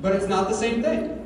but 0.03 0.15
it's 0.15 0.27
not 0.27 0.49
the 0.49 0.55
same 0.55 0.83
thing. 0.83 1.21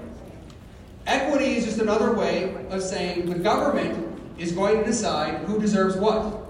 Equity 1.06 1.56
is 1.56 1.64
just 1.64 1.78
another 1.78 2.12
way 2.12 2.54
of 2.70 2.82
saying 2.82 3.30
the 3.30 3.38
government 3.38 4.20
is 4.38 4.52
going 4.52 4.78
to 4.78 4.84
decide 4.84 5.38
who 5.46 5.58
deserves 5.58 5.96
what. 5.96 6.44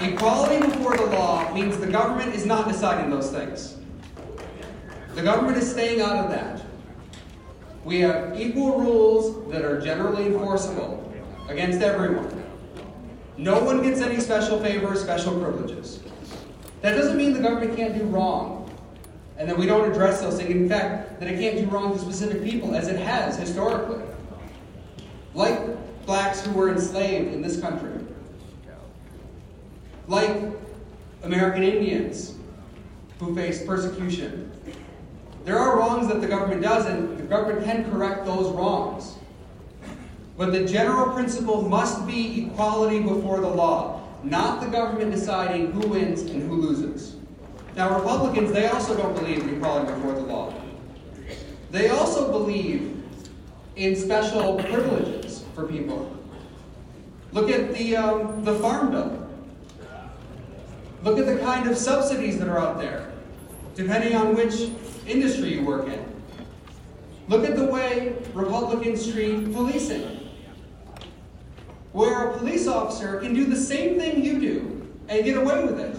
Equality 0.00 0.64
before 0.64 0.96
the 0.96 1.06
law 1.06 1.52
means 1.52 1.76
the 1.78 1.86
government 1.86 2.34
is 2.34 2.46
not 2.46 2.68
deciding 2.68 3.10
those 3.10 3.30
things. 3.30 3.76
The 5.14 5.22
government 5.22 5.56
is 5.56 5.70
staying 5.70 6.00
out 6.00 6.24
of 6.24 6.30
that. 6.30 6.62
We 7.84 8.00
have 8.00 8.38
equal 8.38 8.78
rules 8.78 9.50
that 9.50 9.64
are 9.64 9.80
generally 9.80 10.26
enforceable 10.26 11.12
against 11.48 11.80
everyone. 11.80 12.35
No 13.38 13.62
one 13.62 13.82
gets 13.82 14.00
any 14.00 14.20
special 14.20 14.58
favors, 14.60 15.00
special 15.00 15.38
privileges. 15.38 16.00
That 16.80 16.94
doesn't 16.94 17.16
mean 17.16 17.32
the 17.32 17.40
government 17.40 17.76
can't 17.76 17.96
do 17.96 18.04
wrong 18.04 18.70
and 19.38 19.48
that 19.48 19.56
we 19.56 19.66
don't 19.66 19.90
address 19.90 20.20
those 20.20 20.38
things. 20.38 20.50
In 20.50 20.68
fact, 20.68 21.20
that 21.20 21.28
it 21.28 21.38
can't 21.38 21.58
do 21.58 21.66
wrong 21.66 21.92
to 21.92 21.98
specific 21.98 22.42
people, 22.42 22.74
as 22.74 22.88
it 22.88 22.98
has 22.98 23.36
historically. 23.36 24.02
Like 25.34 26.06
blacks 26.06 26.44
who 26.44 26.52
were 26.52 26.70
enslaved 26.70 27.34
in 27.34 27.42
this 27.42 27.60
country. 27.60 27.92
Like 30.08 30.36
American 31.22 31.62
Indians 31.64 32.34
who 33.18 33.34
faced 33.34 33.66
persecution. 33.66 34.50
There 35.44 35.58
are 35.58 35.76
wrongs 35.76 36.08
that 36.08 36.20
the 36.20 36.26
government 36.26 36.62
does, 36.62 36.86
and 36.86 37.18
the 37.18 37.22
government 37.24 37.64
can 37.64 37.90
correct 37.90 38.24
those 38.24 38.52
wrongs. 38.52 39.16
But 40.36 40.52
the 40.52 40.66
general 40.66 41.12
principle 41.14 41.62
must 41.62 42.06
be 42.06 42.46
equality 42.46 43.00
before 43.00 43.40
the 43.40 43.48
law, 43.48 44.02
not 44.22 44.60
the 44.60 44.66
government 44.66 45.10
deciding 45.10 45.72
who 45.72 45.88
wins 45.88 46.22
and 46.22 46.42
who 46.42 46.56
loses. 46.56 47.16
Now, 47.74 47.96
Republicans, 47.96 48.52
they 48.52 48.66
also 48.66 48.96
don't 48.96 49.14
believe 49.14 49.42
in 49.42 49.56
equality 49.56 49.92
before 49.92 50.12
the 50.12 50.20
law. 50.20 50.54
They 51.70 51.88
also 51.88 52.30
believe 52.30 53.02
in 53.76 53.96
special 53.96 54.56
privileges 54.56 55.44
for 55.54 55.66
people. 55.66 56.16
Look 57.32 57.50
at 57.50 57.74
the, 57.74 57.96
um, 57.96 58.44
the 58.44 58.54
Farm 58.54 58.90
Bill. 58.90 59.28
Look 61.02 61.18
at 61.18 61.26
the 61.26 61.38
kind 61.38 61.68
of 61.68 61.76
subsidies 61.76 62.38
that 62.38 62.48
are 62.48 62.58
out 62.58 62.78
there, 62.78 63.12
depending 63.74 64.16
on 64.16 64.34
which 64.34 64.70
industry 65.06 65.54
you 65.54 65.64
work 65.64 65.86
in. 65.86 66.04
Look 67.28 67.44
at 67.44 67.56
the 67.56 67.66
way 67.66 68.16
Republicans 68.32 69.12
treat 69.12 69.52
policing, 69.52 70.15
where 71.96 72.28
a 72.28 72.36
police 72.36 72.66
officer 72.66 73.18
can 73.20 73.32
do 73.32 73.46
the 73.46 73.56
same 73.56 73.98
thing 73.98 74.22
you 74.22 74.38
do 74.38 74.86
and 75.08 75.24
get 75.24 75.34
away 75.34 75.64
with 75.64 75.80
it 75.80 75.96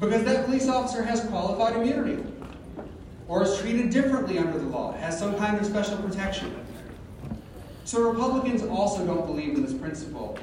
because 0.00 0.24
that 0.24 0.44
police 0.46 0.66
officer 0.66 1.00
has 1.00 1.20
qualified 1.26 1.76
immunity 1.76 2.20
or 3.28 3.44
is 3.44 3.56
treated 3.58 3.90
differently 3.90 4.36
under 4.36 4.58
the 4.58 4.64
law, 4.64 4.90
has 4.94 5.16
some 5.16 5.36
kind 5.36 5.56
of 5.60 5.64
special 5.64 5.96
protection. 5.98 6.52
So 7.84 8.10
Republicans 8.10 8.64
also 8.64 9.06
don't 9.06 9.24
believe 9.26 9.54
in 9.54 9.62
this 9.62 9.74
principle 9.74 10.36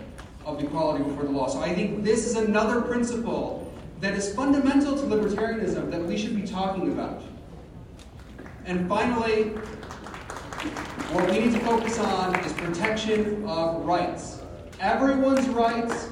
of 0.45 0.63
equality 0.63 1.03
before 1.03 1.23
the 1.23 1.31
law. 1.31 1.49
So 1.49 1.59
I 1.59 1.75
think 1.75 2.05
this 2.05 2.25
is 2.25 2.37
another 2.37 2.79
principle 2.79 3.69
that 3.99 4.13
is 4.13 4.33
fundamental 4.33 4.95
to 4.95 5.01
libertarianism 5.01 5.91
that 5.91 6.01
we 6.05 6.17
should 6.17 6.37
be 6.37 6.47
talking 6.47 6.93
about. 6.93 7.21
And 8.65 8.87
finally, 8.87 9.49
what 11.11 11.29
we 11.29 11.39
need 11.39 11.51
to 11.51 11.59
focus 11.59 11.99
on 11.99 12.39
is 12.39 12.53
protection 12.53 13.43
of 13.45 13.85
rights. 13.85 14.39
Everyone's 14.83 15.47
rights, 15.47 16.09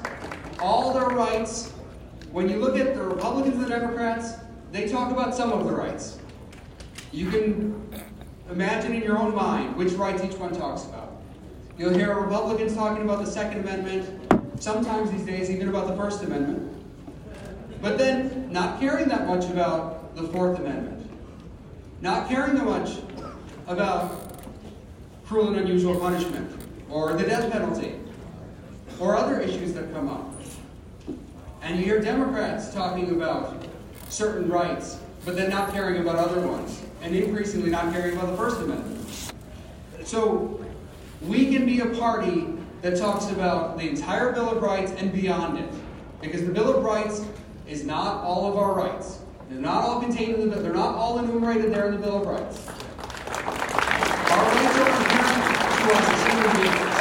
all 0.58 0.94
their 0.94 1.10
rights. 1.14 1.72
When 2.30 2.48
you 2.48 2.56
look 2.56 2.78
at 2.78 2.94
the 2.94 3.02
Republicans 3.02 3.56
and 3.56 3.66
the 3.66 3.68
Democrats, 3.68 4.36
they 4.70 4.88
talk 4.88 5.12
about 5.12 5.34
some 5.34 5.52
of 5.52 5.66
the 5.66 5.72
rights. 5.72 6.18
You 7.12 7.30
can 7.30 7.86
imagine 8.50 8.94
in 8.94 9.02
your 9.02 9.18
own 9.18 9.34
mind 9.34 9.76
which 9.76 9.92
rights 9.92 10.24
each 10.24 10.36
one 10.36 10.54
talks 10.54 10.86
about. 10.86 11.20
You'll 11.76 11.92
hear 11.92 12.18
Republicans 12.18 12.74
talking 12.74 13.04
about 13.04 13.22
the 13.22 13.30
Second 13.30 13.60
Amendment, 13.60 14.32
sometimes 14.58 15.10
these 15.10 15.26
days 15.26 15.50
even 15.50 15.68
about 15.68 15.86
the 15.86 15.94
First 15.94 16.22
Amendment, 16.22 16.74
but 17.82 17.98
then 17.98 18.50
not 18.50 18.80
caring 18.80 19.06
that 19.08 19.26
much 19.26 19.50
about 19.50 20.16
the 20.16 20.22
Fourth 20.28 20.58
Amendment, 20.58 21.10
not 22.00 22.26
caring 22.26 22.54
that 22.54 22.64
much 22.64 23.00
about 23.66 24.34
cruel 25.26 25.48
and 25.48 25.58
unusual 25.58 26.00
punishment, 26.00 26.58
or 26.88 27.12
the 27.18 27.24
death 27.24 27.52
penalty, 27.52 27.96
or 28.98 29.16
other 29.16 29.40
issues 29.40 29.72
that 29.74 29.92
come 29.92 30.08
up. 30.08 30.32
And 31.62 31.78
you 31.78 31.84
hear 31.84 32.00
Democrats 32.00 32.72
talking 32.72 33.10
about 33.12 33.64
certain 34.08 34.48
rights, 34.48 34.98
but 35.24 35.36
then 35.36 35.50
not 35.50 35.72
caring 35.72 36.00
about 36.00 36.16
other 36.16 36.46
ones, 36.46 36.82
and 37.02 37.14
increasingly 37.14 37.70
not 37.70 37.92
caring 37.92 38.16
about 38.16 38.30
the 38.30 38.36
First 38.36 38.60
Amendment. 38.60 39.32
So 40.04 40.64
we 41.22 41.52
can 41.52 41.64
be 41.64 41.80
a 41.80 41.86
party 41.86 42.46
that 42.82 42.98
talks 42.98 43.30
about 43.30 43.78
the 43.78 43.88
entire 43.88 44.32
Bill 44.32 44.50
of 44.50 44.62
Rights 44.62 44.92
and 44.92 45.12
beyond 45.12 45.58
it. 45.58 45.70
Because 46.20 46.44
the 46.44 46.52
Bill 46.52 46.76
of 46.76 46.84
Rights 46.84 47.24
is 47.68 47.84
not 47.84 48.22
all 48.24 48.50
of 48.50 48.56
our 48.56 48.74
rights. 48.74 49.20
They're 49.48 49.60
not 49.60 49.84
all 49.84 50.00
contained 50.00 50.36
in 50.40 50.50
the 50.50 50.56
They're 50.56 50.72
not 50.72 50.94
all 50.94 51.18
enumerated 51.18 51.72
there 51.72 51.86
in 51.86 51.92
the 51.92 51.98
Bill 51.98 52.22
of 52.22 52.26
Rights. 52.26 52.66
Our 54.30 54.44
rights 54.44 54.78
are 54.78 55.12
to 55.82 55.94
us 55.94 56.08
as 56.08 56.32
human 56.32 56.56
beings. 56.56 56.91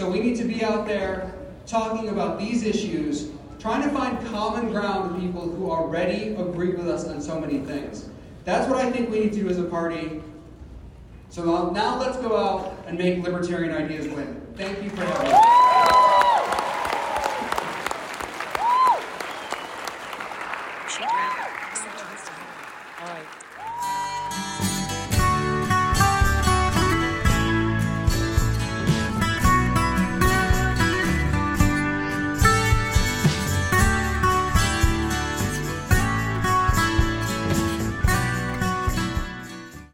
So 0.00 0.08
we 0.08 0.18
need 0.18 0.36
to 0.36 0.44
be 0.44 0.64
out 0.64 0.86
there 0.86 1.30
talking 1.66 2.08
about 2.08 2.38
these 2.38 2.62
issues, 2.62 3.28
trying 3.58 3.82
to 3.82 3.90
find 3.90 4.18
common 4.28 4.70
ground 4.70 5.12
with 5.12 5.20
people 5.20 5.42
who 5.42 5.70
already 5.70 6.34
agree 6.36 6.70
with 6.70 6.88
us 6.88 7.06
on 7.06 7.20
so 7.20 7.38
many 7.38 7.58
things. 7.58 8.08
That's 8.46 8.66
what 8.66 8.82
I 8.82 8.90
think 8.90 9.10
we 9.10 9.20
need 9.20 9.34
to 9.34 9.40
do 9.40 9.48
as 9.50 9.58
a 9.58 9.64
party. 9.64 10.22
So 11.28 11.70
now 11.72 11.98
let's 11.98 12.16
go 12.16 12.34
out 12.34 12.82
and 12.86 12.96
make 12.96 13.22
libertarian 13.22 13.76
ideas 13.76 14.08
win. 14.08 14.40
Thank 14.56 14.82
you 14.82 14.88
for 14.88 15.04
having 15.04 15.32
me. 15.32 15.59